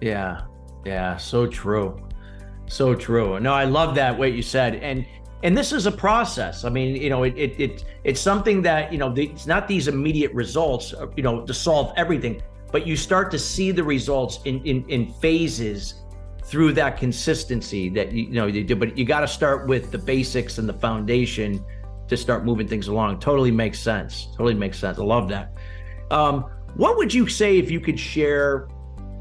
Yeah. 0.00 0.40
Yeah. 0.84 1.16
So 1.18 1.46
true. 1.46 1.96
So 2.72 2.94
true. 2.94 3.38
No, 3.38 3.52
I 3.52 3.64
love 3.64 3.94
that 3.96 4.16
what 4.16 4.32
you 4.32 4.40
said, 4.40 4.76
and 4.76 5.04
and 5.42 5.54
this 5.54 5.72
is 5.72 5.84
a 5.84 5.92
process. 5.92 6.64
I 6.64 6.70
mean, 6.70 6.96
you 6.96 7.10
know, 7.10 7.24
it 7.24 7.34
it, 7.36 7.60
it 7.60 7.84
it's 8.02 8.18
something 8.18 8.62
that 8.62 8.90
you 8.90 8.98
know 8.98 9.12
it's 9.14 9.46
not 9.46 9.68
these 9.68 9.88
immediate 9.88 10.32
results, 10.32 10.94
uh, 10.94 11.06
you 11.14 11.22
know, 11.22 11.44
to 11.44 11.52
solve 11.52 11.92
everything, 11.98 12.40
but 12.70 12.86
you 12.86 12.96
start 12.96 13.30
to 13.32 13.38
see 13.38 13.72
the 13.72 13.84
results 13.84 14.40
in 14.46 14.64
in, 14.64 14.88
in 14.88 15.12
phases 15.12 16.02
through 16.44 16.72
that 16.72 16.96
consistency 16.96 17.90
that 17.90 18.10
you, 18.10 18.22
you 18.22 18.32
know 18.32 18.46
you 18.46 18.64
do. 18.64 18.74
But 18.74 18.96
you 18.96 19.04
got 19.04 19.20
to 19.20 19.28
start 19.28 19.68
with 19.68 19.90
the 19.90 19.98
basics 19.98 20.56
and 20.56 20.66
the 20.66 20.78
foundation 20.88 21.62
to 22.08 22.16
start 22.16 22.42
moving 22.46 22.66
things 22.66 22.88
along. 22.88 23.20
Totally 23.20 23.50
makes 23.50 23.80
sense. 23.80 24.28
Totally 24.32 24.54
makes 24.54 24.78
sense. 24.78 24.98
I 24.98 25.02
love 25.02 25.28
that. 25.28 25.52
Um, 26.10 26.46
what 26.76 26.96
would 26.96 27.12
you 27.12 27.28
say 27.28 27.58
if 27.58 27.70
you 27.70 27.80
could 27.80 28.00
share 28.00 28.66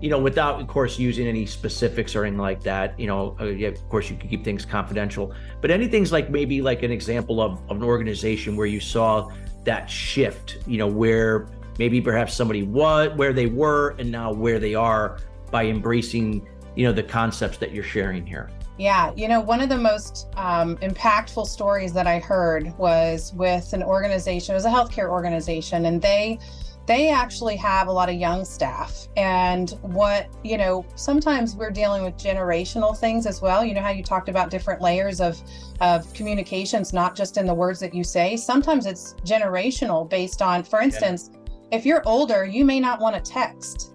you 0.02 0.10
know, 0.10 0.20
without, 0.20 0.60
of 0.60 0.68
course, 0.68 0.98
using 0.98 1.28
any 1.28 1.46
specifics 1.46 2.16
or 2.16 2.26
anything 2.26 2.40
like 2.40 2.64
that, 2.64 3.00
you 3.00 3.06
know, 3.06 3.38
uh, 3.40 3.46
of 3.46 3.90
course, 3.90 4.10
you 4.10 4.18
can 4.18 4.28
keep 4.28 4.44
things 4.44 4.66
confidential. 4.66 5.34
But 5.62 5.70
anything's 5.70 6.12
like 6.12 6.32
maybe 6.32 6.62
like 6.62 6.82
an 6.82 6.92
example 6.92 7.40
of, 7.40 7.62
of 7.70 7.78
an 7.78 7.84
organization 7.84 8.56
where 8.56 8.66
you 8.66 8.80
saw 8.80 9.30
that 9.64 9.88
shift, 9.88 10.58
you 10.66 10.80
know, 10.80 10.88
where 10.88 11.48
maybe 11.78 12.02
perhaps 12.02 12.34
somebody 12.34 12.64
was 12.64 13.16
where 13.16 13.32
they 13.32 13.46
were 13.46 13.96
and 14.00 14.12
now 14.12 14.34
where 14.34 14.58
they 14.58 14.74
are 14.74 15.20
by 15.52 15.66
embracing, 15.66 16.48
you 16.76 16.86
know, 16.86 16.92
the 16.92 17.04
concepts 17.04 17.60
that 17.60 17.72
you're 17.72 17.84
sharing 17.84 18.26
here. 18.26 18.50
Yeah, 18.80 19.12
you 19.16 19.28
know, 19.28 19.40
one 19.40 19.62
of 19.62 19.70
the 19.70 19.78
most 19.78 20.30
um, 20.36 20.78
impactful 20.78 21.46
stories 21.46 21.94
that 21.94 22.08
I 22.08 22.18
heard 22.18 22.76
was 22.80 23.32
with 23.36 23.74
an 23.74 23.84
organization. 23.84 24.54
It 24.54 24.56
was 24.56 24.66
a 24.66 24.70
healthcare 24.70 25.10
organization, 25.10 25.86
and 25.86 26.02
they 26.02 26.40
they 26.88 27.10
actually 27.10 27.56
have 27.56 27.88
a 27.88 27.92
lot 27.92 28.10
of 28.10 28.16
young 28.16 28.44
staff. 28.44 29.08
And 29.16 29.72
what 29.82 30.28
you 30.44 30.58
know 30.58 30.86
sometimes 30.96 31.56
we're 31.56 31.72
dealing 31.72 32.04
with 32.04 32.18
generational 32.18 32.98
things 32.98 33.26
as 33.26 33.42
well. 33.42 33.64
You 33.64 33.74
know 33.74 33.82
how 33.82 33.92
you 33.92 34.04
talked 34.04 34.30
about 34.30 34.50
different 34.50 34.82
layers 34.82 35.22
of 35.22 35.42
of 35.80 36.12
communications 36.14 36.94
not 36.94 37.16
just 37.16 37.38
in 37.38 37.46
the 37.46 37.54
words 37.54 37.80
that 37.82 37.94
you 37.94 38.04
say. 38.04 38.36
Sometimes 38.36 38.86
it's 38.86 39.14
generational 39.26 40.10
based 40.10 40.42
on 40.42 40.64
for 40.64 40.82
instance 40.82 41.30
yeah. 41.32 41.78
if 41.78 41.86
you're 41.86 42.02
older 42.08 42.46
you 42.46 42.66
may 42.66 42.80
not 42.80 43.00
want 43.00 43.16
to 43.16 43.32
text. 43.32 43.94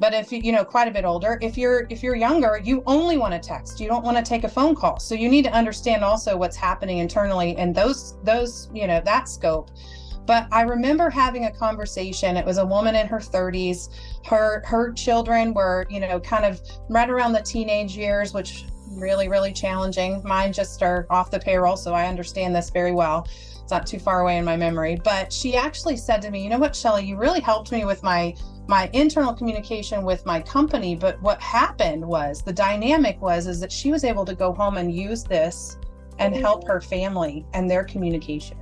But 0.00 0.14
if 0.14 0.32
you 0.32 0.40
you 0.42 0.52
know 0.52 0.64
quite 0.64 0.88
a 0.88 0.90
bit 0.90 1.04
older 1.04 1.38
if 1.42 1.58
you're 1.58 1.86
if 1.90 2.02
you're 2.02 2.16
younger 2.16 2.60
you 2.64 2.82
only 2.86 3.18
want 3.18 3.34
to 3.34 3.40
text. 3.40 3.78
You 3.78 3.88
don't 3.88 4.04
want 4.04 4.16
to 4.16 4.22
take 4.22 4.44
a 4.44 4.48
phone 4.48 4.74
call. 4.74 4.98
So 4.98 5.14
you 5.14 5.28
need 5.28 5.44
to 5.44 5.52
understand 5.52 6.02
also 6.02 6.36
what's 6.36 6.56
happening 6.56 6.98
internally 6.98 7.56
and 7.56 7.74
those 7.74 8.16
those 8.24 8.70
you 8.72 8.86
know 8.86 9.02
that 9.04 9.28
scope 9.28 9.70
but 10.26 10.46
I 10.52 10.62
remember 10.62 11.10
having 11.10 11.46
a 11.46 11.50
conversation. 11.50 12.36
It 12.36 12.46
was 12.46 12.58
a 12.58 12.66
woman 12.66 12.94
in 12.94 13.06
her 13.06 13.18
30s. 13.18 13.88
Her 14.26 14.62
her 14.66 14.92
children 14.92 15.52
were, 15.54 15.86
you 15.90 16.00
know, 16.00 16.20
kind 16.20 16.44
of 16.44 16.60
right 16.88 17.10
around 17.10 17.32
the 17.32 17.42
teenage 17.42 17.96
years, 17.96 18.32
which 18.32 18.64
really 18.90 19.28
really 19.28 19.52
challenging. 19.52 20.22
Mine 20.24 20.52
just 20.52 20.82
are 20.82 21.06
off 21.10 21.30
the 21.30 21.38
payroll, 21.38 21.76
so 21.76 21.94
I 21.94 22.06
understand 22.06 22.54
this 22.54 22.70
very 22.70 22.92
well. 22.92 23.26
It's 23.62 23.70
not 23.70 23.86
too 23.86 23.98
far 23.98 24.20
away 24.20 24.38
in 24.38 24.44
my 24.44 24.56
memory. 24.56 25.00
But 25.02 25.32
she 25.32 25.56
actually 25.56 25.96
said 25.96 26.22
to 26.22 26.30
me, 26.30 26.42
"You 26.42 26.50
know 26.50 26.58
what, 26.58 26.76
Shelly, 26.76 27.04
you 27.04 27.16
really 27.16 27.40
helped 27.40 27.72
me 27.72 27.84
with 27.84 28.02
my 28.02 28.34
my 28.68 28.88
internal 28.92 29.34
communication 29.34 30.04
with 30.04 30.24
my 30.24 30.40
company, 30.40 30.94
but 30.94 31.20
what 31.20 31.40
happened 31.42 32.06
was 32.06 32.42
the 32.42 32.52
dynamic 32.52 33.20
was 33.20 33.48
is 33.48 33.58
that 33.60 33.72
she 33.72 33.90
was 33.90 34.04
able 34.04 34.24
to 34.24 34.34
go 34.34 34.52
home 34.52 34.76
and 34.76 34.94
use 34.94 35.24
this 35.24 35.78
and 36.18 36.36
help 36.36 36.60
mm-hmm. 36.60 36.72
her 36.72 36.80
family 36.80 37.44
and 37.54 37.70
their 37.70 37.84
communication." 37.84 38.61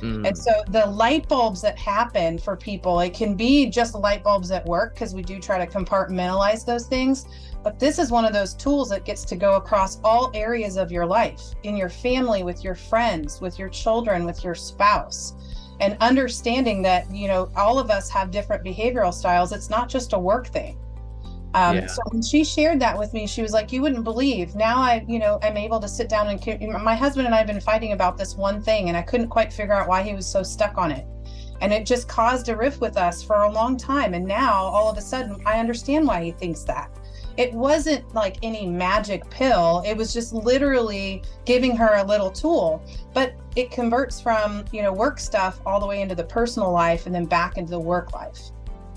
Mm. 0.00 0.26
And 0.26 0.36
so 0.36 0.52
the 0.68 0.86
light 0.86 1.28
bulbs 1.28 1.62
that 1.62 1.78
happen 1.78 2.38
for 2.38 2.56
people, 2.56 3.00
it 3.00 3.14
can 3.14 3.34
be 3.34 3.66
just 3.66 3.94
light 3.94 4.22
bulbs 4.22 4.50
at 4.50 4.64
work 4.66 4.94
because 4.94 5.14
we 5.14 5.22
do 5.22 5.38
try 5.38 5.64
to 5.64 5.66
compartmentalize 5.66 6.64
those 6.64 6.86
things. 6.86 7.26
But 7.62 7.78
this 7.78 7.98
is 7.98 8.10
one 8.10 8.24
of 8.24 8.32
those 8.32 8.54
tools 8.54 8.90
that 8.90 9.04
gets 9.04 9.24
to 9.24 9.36
go 9.36 9.56
across 9.56 9.98
all 10.04 10.30
areas 10.34 10.76
of 10.76 10.92
your 10.92 11.06
life 11.06 11.42
in 11.64 11.76
your 11.76 11.88
family, 11.88 12.42
with 12.42 12.62
your 12.62 12.74
friends, 12.74 13.40
with 13.40 13.58
your 13.58 13.68
children, 13.68 14.24
with 14.24 14.44
your 14.44 14.54
spouse. 14.54 15.34
And 15.80 15.96
understanding 16.00 16.80
that, 16.82 17.10
you 17.12 17.28
know, 17.28 17.50
all 17.56 17.78
of 17.78 17.90
us 17.90 18.08
have 18.10 18.30
different 18.30 18.64
behavioral 18.64 19.12
styles. 19.12 19.52
It's 19.52 19.68
not 19.68 19.88
just 19.88 20.12
a 20.12 20.18
work 20.18 20.46
thing. 20.46 20.78
Um, 21.56 21.76
yeah. 21.76 21.86
So 21.86 22.02
when 22.10 22.22
she 22.22 22.44
shared 22.44 22.78
that 22.80 22.98
with 22.98 23.14
me, 23.14 23.26
she 23.26 23.40
was 23.40 23.52
like, 23.52 23.72
"You 23.72 23.80
wouldn't 23.80 24.04
believe." 24.04 24.54
Now 24.54 24.76
I, 24.76 25.06
you 25.08 25.18
know, 25.18 25.38
I'm 25.42 25.56
able 25.56 25.80
to 25.80 25.88
sit 25.88 26.06
down 26.06 26.28
and 26.28 26.84
my 26.84 26.94
husband 26.94 27.26
and 27.26 27.34
I 27.34 27.38
have 27.38 27.46
been 27.46 27.62
fighting 27.62 27.92
about 27.92 28.18
this 28.18 28.36
one 28.36 28.60
thing, 28.60 28.88
and 28.88 28.96
I 28.96 29.00
couldn't 29.00 29.28
quite 29.28 29.50
figure 29.50 29.72
out 29.72 29.88
why 29.88 30.02
he 30.02 30.12
was 30.12 30.26
so 30.26 30.42
stuck 30.42 30.76
on 30.76 30.92
it, 30.92 31.06
and 31.62 31.72
it 31.72 31.86
just 31.86 32.08
caused 32.08 32.50
a 32.50 32.56
rift 32.56 32.82
with 32.82 32.98
us 32.98 33.22
for 33.22 33.44
a 33.44 33.50
long 33.50 33.78
time. 33.78 34.12
And 34.12 34.26
now 34.26 34.52
all 34.52 34.90
of 34.90 34.98
a 34.98 35.00
sudden, 35.00 35.40
I 35.46 35.58
understand 35.58 36.06
why 36.06 36.22
he 36.22 36.32
thinks 36.32 36.62
that. 36.64 36.90
It 37.38 37.54
wasn't 37.54 38.14
like 38.14 38.36
any 38.42 38.66
magic 38.66 39.28
pill. 39.30 39.82
It 39.86 39.96
was 39.96 40.12
just 40.12 40.34
literally 40.34 41.22
giving 41.46 41.74
her 41.74 41.94
a 41.96 42.04
little 42.04 42.30
tool, 42.30 42.82
but 43.14 43.34
it 43.56 43.70
converts 43.70 44.20
from 44.20 44.66
you 44.72 44.82
know 44.82 44.92
work 44.92 45.18
stuff 45.18 45.58
all 45.64 45.80
the 45.80 45.86
way 45.86 46.02
into 46.02 46.14
the 46.14 46.24
personal 46.24 46.70
life 46.70 47.06
and 47.06 47.14
then 47.14 47.24
back 47.24 47.56
into 47.56 47.70
the 47.70 47.80
work 47.80 48.12
life. 48.12 48.50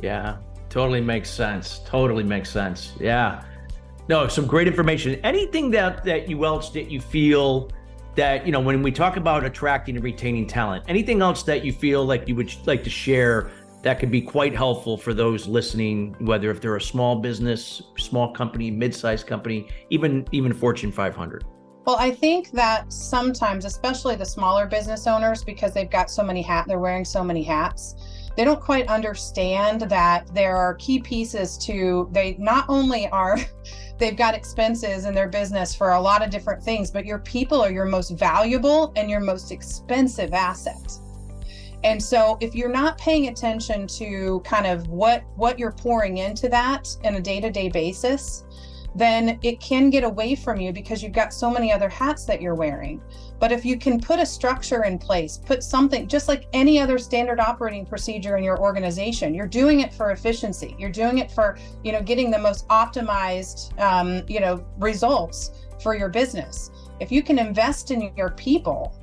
Yeah, 0.04 0.38
Totally 0.70 1.02
makes 1.02 1.30
sense. 1.30 1.80
Totally 1.86 2.24
makes 2.24 2.50
sense. 2.50 2.94
Yeah. 3.00 3.44
No, 4.08 4.28
some 4.28 4.46
great 4.46 4.68
information. 4.68 5.20
Anything 5.24 5.72
that 5.72 6.04
that 6.04 6.30
you 6.30 6.46
else 6.46 6.70
that 6.72 6.90
you 6.90 7.02
feel 7.02 7.72
that 8.16 8.46
you 8.46 8.52
know 8.52 8.60
when 8.60 8.82
we 8.82 8.92
talk 8.92 9.18
about 9.18 9.44
attracting 9.44 9.96
and 9.96 10.04
retaining 10.04 10.48
talent, 10.48 10.84
anything 10.88 11.22
else 11.22 11.44
that 11.44 11.66
you 11.66 11.74
feel 11.74 12.06
like 12.06 12.28
you 12.28 12.36
would 12.36 12.52
like 12.68 12.84
to 12.84 12.90
share 12.90 13.52
that 13.82 14.00
could 14.00 14.12
be 14.12 14.22
quite 14.22 14.54
helpful 14.54 14.98
for 14.98 15.14
those 15.14 15.48
listening, 15.48 16.16
whether 16.20 16.52
if 16.52 16.60
they're 16.60 16.76
a 16.76 16.82
small 16.82 17.16
business, 17.16 17.82
small 17.98 18.34
company, 18.34 18.70
mid-sized 18.70 19.26
company, 19.26 19.68
even 19.90 20.28
even 20.32 20.54
Fortune 20.54 20.92
500. 20.92 21.46
Well, 21.86 21.96
I 21.98 22.12
think 22.12 22.52
that 22.52 22.92
sometimes, 22.92 23.66
especially 23.66 24.16
the 24.16 24.26
smaller 24.26 24.68
business 24.68 25.08
owners, 25.08 25.44
because 25.44 25.74
they've 25.74 25.90
got 25.90 26.12
so 26.12 26.24
many 26.24 26.42
hats, 26.42 26.68
they're 26.68 26.80
wearing 26.80 27.06
so 27.06 27.24
many 27.24 27.42
hats 27.42 27.96
they 28.36 28.44
don't 28.44 28.62
quite 28.62 28.88
understand 28.88 29.82
that 29.82 30.34
there 30.34 30.56
are 30.56 30.76
key 30.76 31.00
pieces 31.00 31.58
to 31.58 32.10
they 32.12 32.36
not 32.40 32.66
only 32.70 33.08
are 33.10 33.38
they've 33.98 34.16
got 34.18 34.34
expenses 34.34 35.06
in 35.06 35.14
their 35.14 35.28
business 35.28 35.76
for 35.76 35.92
a 35.92 36.02
lot 36.02 36.24
of 36.24 36.30
different 36.30 36.64
things 36.64 36.90
but 36.90 37.06
your 37.06 37.20
people 37.20 37.62
are 37.62 37.72
your 37.72 37.86
most 37.86 38.12
valuable 38.12 38.94
and 38.96 39.10
your 39.10 39.20
most 39.20 39.52
expensive 39.52 40.34
asset. 40.34 41.00
And 41.84 42.02
so 42.02 42.38
if 42.42 42.56
you're 42.56 42.72
not 42.72 42.98
paying 42.98 43.28
attention 43.30 43.88
to 43.88 44.42
kind 44.44 44.68
of 44.68 44.88
what 44.88 45.24
what 45.36 45.58
you're 45.58 45.72
pouring 45.72 46.18
into 46.18 46.50
that 46.50 46.90
in 47.04 47.16
a 47.16 47.22
day-to-day 47.22 47.70
basis 47.70 48.44
then 49.00 49.40
it 49.42 49.60
can 49.60 49.90
get 49.90 50.04
away 50.04 50.36
from 50.36 50.60
you 50.60 50.72
because 50.72 51.02
you've 51.02 51.14
got 51.14 51.34
so 51.34 51.50
many 51.50 51.72
other 51.72 51.90
hats 51.90 52.26
that 52.26 52.42
you're 52.42 52.56
wearing 52.56 53.02
but 53.40 53.54
if 53.54 53.64
you 53.66 53.78
can 53.78 54.00
put 54.00 54.20
a 54.20 54.26
structure 54.26 54.84
in 54.84 55.00
place, 55.00 55.38
put 55.38 55.64
something 55.64 56.08
just 56.08 56.28
like 56.28 56.48
any 56.52 56.80
other 56.80 56.98
standard 56.98 57.40
operating 57.40 57.86
procedure 57.86 58.36
in 58.38 58.44
your 58.44 58.60
organization, 58.60 59.34
you're 59.34 59.48
doing 59.48 59.80
it 59.80 59.94
for 59.94 60.12
efficiency. 60.12 60.76
You're 60.78 60.92
doing 60.92 61.20
it 61.20 61.32
for, 61.32 61.58
you 61.84 61.94
know, 61.94 62.02
getting 62.02 62.30
the 62.30 62.38
most 62.38 62.68
optimized, 62.68 63.80
um, 63.80 64.24
you 64.28 64.42
know, 64.42 64.64
results 64.78 65.52
for 65.82 65.96
your 65.96 66.10
business. 66.10 66.70
If 67.00 67.14
you 67.14 67.24
can 67.24 67.40
invest 67.40 67.92
in 67.92 68.14
your 68.18 68.32
people 68.32 68.94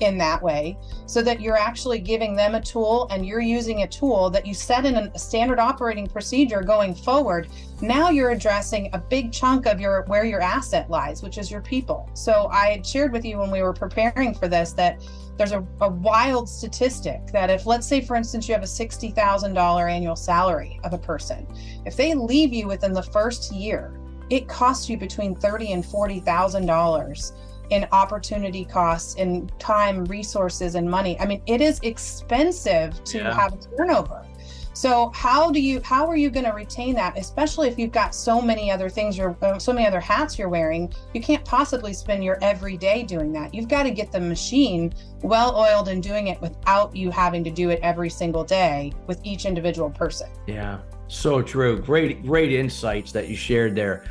in 0.00 0.18
that 0.18 0.42
way 0.42 0.76
so 1.06 1.22
that 1.22 1.40
you're 1.40 1.56
actually 1.56 1.98
giving 1.98 2.34
them 2.34 2.54
a 2.54 2.60
tool 2.60 3.06
and 3.10 3.24
you're 3.24 3.40
using 3.40 3.82
a 3.82 3.88
tool 3.88 4.28
that 4.30 4.46
you 4.46 4.52
set 4.52 4.84
in 4.84 4.96
a 4.96 5.18
standard 5.18 5.58
operating 5.58 6.06
procedure 6.06 6.62
going 6.62 6.94
forward. 6.94 7.48
Now 7.80 8.10
you're 8.10 8.30
addressing 8.30 8.90
a 8.92 8.98
big 8.98 9.32
chunk 9.32 9.66
of 9.66 9.80
your 9.80 10.02
where 10.06 10.24
your 10.24 10.40
asset 10.40 10.90
lies 10.90 11.22
which 11.22 11.38
is 11.38 11.50
your 11.50 11.60
people. 11.60 12.08
So 12.14 12.48
i 12.52 12.80
shared 12.84 13.12
with 13.12 13.24
you 13.24 13.38
when 13.38 13.50
we 13.50 13.62
were 13.62 13.72
preparing 13.72 14.34
for 14.34 14.48
this 14.48 14.72
that 14.72 15.00
there's 15.36 15.52
a, 15.52 15.66
a 15.80 15.88
wild 15.88 16.48
statistic 16.48 17.26
that 17.32 17.50
if 17.50 17.66
let's 17.66 17.86
say 17.86 18.00
for 18.00 18.16
instance 18.16 18.48
you 18.48 18.54
have 18.54 18.62
a 18.62 18.66
$60000 18.66 19.90
annual 19.90 20.16
salary 20.16 20.80
of 20.84 20.92
a 20.92 20.98
person 20.98 21.46
if 21.84 21.96
they 21.96 22.14
leave 22.14 22.52
you 22.52 22.66
within 22.66 22.92
the 22.92 23.02
first 23.02 23.52
year 23.52 23.98
it 24.30 24.48
costs 24.48 24.88
you 24.88 24.96
between 24.96 25.34
30 25.34 25.72
and 25.72 25.84
40 25.86 26.20
thousand 26.20 26.66
dollars 26.66 27.32
in 27.70 27.86
opportunity 27.92 28.64
costs 28.64 29.14
in 29.14 29.50
time 29.58 30.04
resources 30.06 30.74
and 30.74 30.88
money. 30.88 31.18
I 31.20 31.26
mean 31.26 31.42
it 31.46 31.60
is 31.60 31.80
expensive 31.82 33.02
to 33.04 33.18
yeah. 33.18 33.34
have 33.34 33.56
turnover. 33.76 34.26
So 34.74 35.12
how 35.14 35.52
do 35.52 35.60
you 35.60 35.80
how 35.84 36.08
are 36.08 36.16
you 36.16 36.30
going 36.30 36.46
to 36.46 36.52
retain 36.52 36.94
that 36.96 37.16
especially 37.16 37.68
if 37.68 37.78
you've 37.78 37.92
got 37.92 38.12
so 38.14 38.40
many 38.40 38.72
other 38.72 38.88
things 38.88 39.16
you're 39.16 39.36
uh, 39.40 39.58
so 39.58 39.72
many 39.72 39.86
other 39.86 40.00
hats 40.00 40.36
you're 40.36 40.48
wearing 40.48 40.92
you 41.14 41.20
can't 41.20 41.44
possibly 41.44 41.92
spend 41.92 42.24
your 42.24 42.38
every 42.42 42.76
day 42.76 43.04
doing 43.04 43.32
that. 43.32 43.54
You've 43.54 43.68
got 43.68 43.84
to 43.84 43.92
get 43.92 44.10
the 44.10 44.20
machine 44.20 44.92
well 45.22 45.56
oiled 45.56 45.88
and 45.88 46.02
doing 46.02 46.26
it 46.26 46.40
without 46.40 46.94
you 46.94 47.10
having 47.10 47.44
to 47.44 47.50
do 47.50 47.70
it 47.70 47.78
every 47.82 48.10
single 48.10 48.42
day 48.42 48.92
with 49.06 49.20
each 49.24 49.44
individual 49.44 49.90
person. 49.90 50.28
Yeah 50.46 50.80
so 51.08 51.42
true. 51.42 51.80
Great 51.80 52.24
great 52.24 52.52
insights 52.52 53.12
that 53.12 53.28
you 53.28 53.36
shared 53.36 53.74
there 53.74 54.04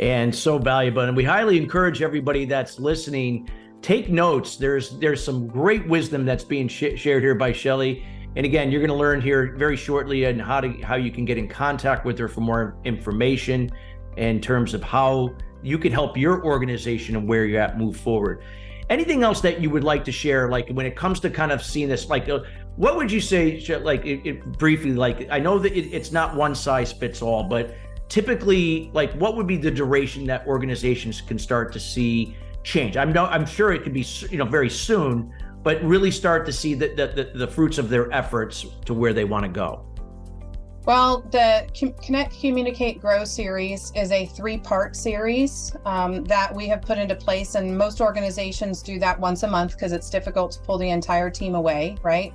and 0.00 0.34
so 0.34 0.58
valuable. 0.58 1.02
And 1.02 1.16
we 1.16 1.24
highly 1.24 1.56
encourage 1.56 2.02
everybody 2.02 2.44
that's 2.44 2.78
listening 2.78 3.48
take 3.82 4.08
notes. 4.08 4.56
There's 4.56 4.98
there's 4.98 5.22
some 5.22 5.46
great 5.46 5.86
wisdom 5.86 6.24
that's 6.24 6.44
being 6.44 6.68
sh- 6.68 6.96
shared 6.96 7.22
here 7.22 7.34
by 7.34 7.52
Shelly. 7.52 8.04
And 8.34 8.44
again, 8.44 8.70
you're 8.70 8.80
going 8.80 8.90
to 8.90 8.96
learn 8.96 9.20
here 9.20 9.54
very 9.56 9.76
shortly 9.76 10.24
and 10.24 10.42
how 10.42 10.60
to 10.60 10.72
how 10.82 10.96
you 10.96 11.10
can 11.10 11.24
get 11.24 11.38
in 11.38 11.48
contact 11.48 12.04
with 12.04 12.18
her 12.18 12.28
for 12.28 12.40
more 12.40 12.76
information 12.84 13.70
in 14.16 14.40
terms 14.40 14.74
of 14.74 14.82
how 14.82 15.34
you 15.62 15.78
can 15.78 15.92
help 15.92 16.16
your 16.16 16.44
organization 16.44 17.16
and 17.16 17.28
where 17.28 17.44
you're 17.44 17.60
at 17.60 17.78
move 17.78 17.96
forward. 17.96 18.42
Anything 18.88 19.22
else 19.22 19.40
that 19.40 19.60
you 19.60 19.70
would 19.70 19.84
like 19.84 20.04
to 20.04 20.12
share, 20.12 20.48
like 20.48 20.68
when 20.70 20.86
it 20.86 20.94
comes 20.94 21.18
to 21.20 21.30
kind 21.30 21.50
of 21.50 21.62
seeing 21.62 21.88
this, 21.88 22.08
like 22.08 22.28
uh, 22.28 22.40
what 22.76 22.96
would 22.96 23.10
you 23.10 23.20
say, 23.20 23.60
like 23.82 24.04
it, 24.04 24.26
it 24.26 24.58
briefly? 24.58 24.92
Like 24.92 25.28
I 25.30 25.38
know 25.38 25.58
that 25.58 25.72
it, 25.72 25.92
it's 25.92 26.12
not 26.12 26.36
one 26.36 26.54
size 26.54 26.92
fits 26.92 27.22
all, 27.22 27.44
but 27.44 27.74
typically 28.08 28.90
like 28.92 29.12
what 29.14 29.36
would 29.36 29.46
be 29.46 29.56
the 29.56 29.70
duration 29.70 30.24
that 30.26 30.46
organizations 30.46 31.20
can 31.20 31.38
start 31.38 31.72
to 31.72 31.80
see 31.80 32.36
change 32.62 32.96
i'm 32.96 33.12
no 33.12 33.26
i'm 33.26 33.46
sure 33.46 33.72
it 33.72 33.82
could 33.82 33.92
be 33.92 34.06
you 34.30 34.38
know 34.38 34.44
very 34.44 34.70
soon 34.70 35.32
but 35.62 35.82
really 35.82 36.12
start 36.12 36.46
to 36.46 36.52
see 36.52 36.74
the, 36.74 36.86
the, 36.94 37.32
the 37.34 37.48
fruits 37.48 37.76
of 37.76 37.88
their 37.88 38.12
efforts 38.12 38.66
to 38.84 38.94
where 38.94 39.12
they 39.12 39.24
want 39.24 39.44
to 39.44 39.48
go 39.48 39.84
Well, 40.84 41.22
the 41.32 41.66
Connect, 42.00 42.38
Communicate, 42.38 43.00
Grow 43.00 43.24
series 43.24 43.90
is 43.96 44.12
a 44.12 44.26
three 44.26 44.58
part 44.58 44.94
series 44.94 45.74
um, 45.84 46.22
that 46.26 46.54
we 46.54 46.68
have 46.68 46.82
put 46.82 46.96
into 46.96 47.16
place, 47.16 47.56
and 47.56 47.76
most 47.76 48.00
organizations 48.00 48.82
do 48.82 49.00
that 49.00 49.18
once 49.18 49.42
a 49.42 49.48
month 49.48 49.72
because 49.72 49.90
it's 49.90 50.08
difficult 50.08 50.52
to 50.52 50.60
pull 50.60 50.78
the 50.78 50.90
entire 50.90 51.28
team 51.28 51.56
away, 51.56 51.96
right? 52.04 52.32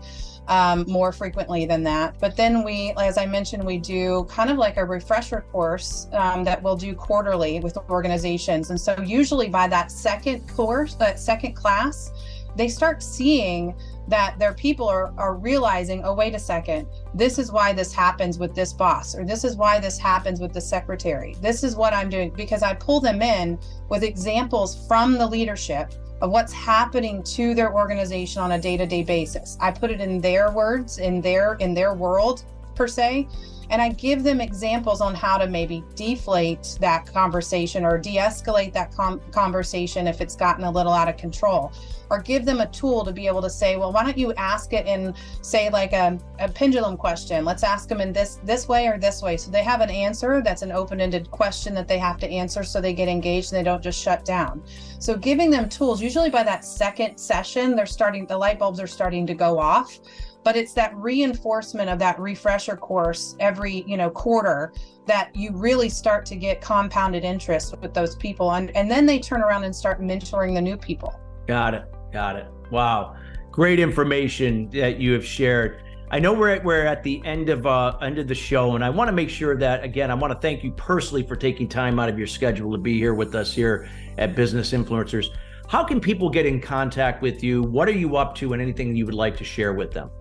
Um, 0.47 0.85
more 0.87 1.13
frequently 1.13 1.65
than 1.65 1.83
that. 1.83 2.15
But 2.19 2.35
then 2.35 2.63
we, 2.63 2.93
as 2.97 3.17
I 3.17 3.25
mentioned, 3.25 3.63
we 3.63 3.77
do 3.77 4.25
kind 4.25 4.49
of 4.49 4.57
like 4.57 4.75
a 4.75 4.83
refresher 4.83 5.45
course 5.51 6.07
um, 6.11 6.43
that 6.43 6.61
we'll 6.61 6.75
do 6.75 6.93
quarterly 6.93 7.61
with 7.61 7.77
organizations. 7.89 8.69
And 8.69 8.81
so, 8.81 8.99
usually 9.01 9.47
by 9.47 9.67
that 9.67 9.91
second 9.91 10.49
course, 10.49 10.95
that 10.95 11.19
second 11.19 11.53
class, 11.53 12.11
they 12.55 12.67
start 12.67 13.01
seeing 13.01 13.75
that 14.07 14.37
their 14.37 14.53
people 14.53 14.87
are, 14.87 15.13
are 15.17 15.35
realizing, 15.35 16.03
oh, 16.03 16.13
wait 16.13 16.35
a 16.35 16.39
second, 16.39 16.87
this 17.13 17.39
is 17.39 17.51
why 17.51 17.71
this 17.71 17.93
happens 17.93 18.37
with 18.37 18.53
this 18.53 18.73
boss, 18.73 19.15
or 19.15 19.23
this 19.23 19.43
is 19.43 19.55
why 19.55 19.79
this 19.79 19.97
happens 19.97 20.41
with 20.41 20.53
the 20.53 20.61
secretary. 20.61 21.35
This 21.41 21.63
is 21.63 21.75
what 21.75 21.93
I'm 21.93 22.09
doing 22.09 22.31
because 22.31 22.61
I 22.61 22.73
pull 22.73 22.99
them 22.99 23.21
in 23.21 23.57
with 23.89 24.03
examples 24.03 24.85
from 24.87 25.17
the 25.17 25.25
leadership 25.25 25.93
of 26.21 26.31
what's 26.31 26.53
happening 26.53 27.23
to 27.23 27.53
their 27.53 27.73
organization 27.73 28.41
on 28.41 28.53
a 28.53 28.59
day-to-day 28.59 29.03
basis. 29.03 29.57
I 29.59 29.71
put 29.71 29.91
it 29.91 29.99
in 29.99 30.21
their 30.21 30.51
words, 30.51 30.99
in 30.99 31.21
their 31.21 31.55
in 31.55 31.73
their 31.73 31.93
world 31.93 32.43
per 32.75 32.87
se, 32.87 33.27
and 33.71 33.81
I 33.81 33.89
give 33.89 34.23
them 34.23 34.41
examples 34.41 34.99
on 34.99 35.15
how 35.15 35.37
to 35.37 35.47
maybe 35.47 35.83
deflate 35.95 36.77
that 36.81 37.05
conversation 37.05 37.85
or 37.85 37.97
de 37.97 38.17
escalate 38.17 38.73
that 38.73 38.93
com- 38.93 39.21
conversation 39.31 40.07
if 40.07 40.19
it's 40.19 40.35
gotten 40.35 40.65
a 40.65 40.71
little 40.71 40.91
out 40.91 41.07
of 41.07 41.15
control. 41.15 41.71
Or 42.09 42.19
give 42.21 42.43
them 42.43 42.59
a 42.59 42.67
tool 42.67 43.05
to 43.05 43.13
be 43.13 43.25
able 43.27 43.41
to 43.41 43.49
say, 43.49 43.77
well, 43.77 43.93
why 43.93 44.03
don't 44.03 44.17
you 44.17 44.33
ask 44.33 44.73
it 44.73 44.85
in, 44.85 45.15
say, 45.41 45.69
like 45.69 45.93
a, 45.93 46.19
a 46.39 46.49
pendulum 46.49 46.97
question? 46.97 47.45
Let's 47.45 47.63
ask 47.63 47.87
them 47.87 48.01
in 48.01 48.11
this 48.11 48.41
this 48.43 48.67
way 48.67 48.87
or 48.87 48.97
this 48.97 49.21
way. 49.21 49.37
So 49.37 49.49
they 49.49 49.63
have 49.63 49.79
an 49.79 49.89
answer 49.89 50.41
that's 50.43 50.61
an 50.61 50.73
open-ended 50.73 51.31
question 51.31 51.73
that 51.75 51.87
they 51.87 51.97
have 51.97 52.17
to 52.17 52.29
answer 52.29 52.65
so 52.65 52.81
they 52.81 52.91
get 52.93 53.07
engaged 53.07 53.53
and 53.53 53.59
they 53.59 53.63
don't 53.63 53.81
just 53.81 54.03
shut 54.03 54.25
down. 54.25 54.61
So 54.99 55.15
giving 55.15 55.49
them 55.49 55.69
tools, 55.69 56.01
usually 56.01 56.29
by 56.29 56.43
that 56.43 56.65
second 56.65 57.17
session, 57.17 57.77
they're 57.77 57.85
starting, 57.85 58.25
the 58.25 58.37
light 58.37 58.59
bulbs 58.59 58.81
are 58.81 58.87
starting 58.87 59.25
to 59.27 59.33
go 59.33 59.57
off 59.57 59.97
but 60.43 60.55
it's 60.55 60.73
that 60.73 60.95
reinforcement 60.95 61.89
of 61.89 61.99
that 61.99 62.19
refresher 62.19 62.75
course 62.75 63.35
every 63.39 63.83
you 63.87 63.97
know 63.97 64.09
quarter 64.09 64.73
that 65.05 65.35
you 65.35 65.51
really 65.53 65.89
start 65.89 66.25
to 66.25 66.35
get 66.35 66.61
compounded 66.61 67.23
interest 67.23 67.75
with 67.81 67.93
those 67.93 68.15
people 68.15 68.51
and 68.53 68.75
and 68.75 68.89
then 68.89 69.05
they 69.05 69.19
turn 69.19 69.41
around 69.41 69.63
and 69.63 69.75
start 69.75 70.01
mentoring 70.01 70.53
the 70.53 70.61
new 70.61 70.77
people 70.77 71.13
got 71.47 71.73
it 71.73 71.85
got 72.11 72.35
it 72.35 72.47
wow 72.71 73.15
great 73.51 73.79
information 73.79 74.69
that 74.69 74.99
you 74.99 75.13
have 75.13 75.25
shared 75.25 75.81
I 76.13 76.19
know 76.19 76.33
we're 76.33 76.49
at, 76.49 76.65
we're 76.65 76.85
at 76.85 77.03
the 77.03 77.21
end 77.23 77.47
of 77.47 77.65
uh, 77.65 77.95
end 78.01 78.19
of 78.19 78.27
the 78.27 78.35
show, 78.35 78.75
and 78.75 78.83
I 78.83 78.89
want 78.89 79.07
to 79.07 79.13
make 79.13 79.29
sure 79.29 79.55
that 79.55 79.81
again, 79.81 80.11
I 80.11 80.13
want 80.13 80.33
to 80.33 80.39
thank 80.39 80.61
you 80.61 80.73
personally 80.73 81.23
for 81.23 81.37
taking 81.37 81.69
time 81.69 81.99
out 81.99 82.09
of 82.09 82.17
your 82.17 82.27
schedule 82.27 82.69
to 82.73 82.77
be 82.77 82.97
here 82.97 83.13
with 83.13 83.33
us 83.33 83.53
here 83.53 83.89
at 84.17 84.35
Business 84.35 84.73
Influencers. 84.73 85.27
How 85.69 85.85
can 85.85 86.01
people 86.01 86.29
get 86.29 86.45
in 86.45 86.59
contact 86.59 87.21
with 87.21 87.41
you? 87.41 87.63
What 87.63 87.87
are 87.87 87.93
you 87.93 88.17
up 88.17 88.35
to, 88.35 88.51
and 88.51 88.61
anything 88.61 88.93
you 88.93 89.05
would 89.05 89.15
like 89.15 89.37
to 89.37 89.45
share 89.45 89.71
with 89.71 89.93
them? 89.93 90.11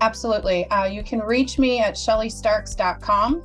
Absolutely. 0.00 0.66
Uh, 0.68 0.84
you 0.84 1.02
can 1.02 1.20
reach 1.20 1.58
me 1.58 1.80
at 1.80 1.94
shellystarks.com. 1.94 3.42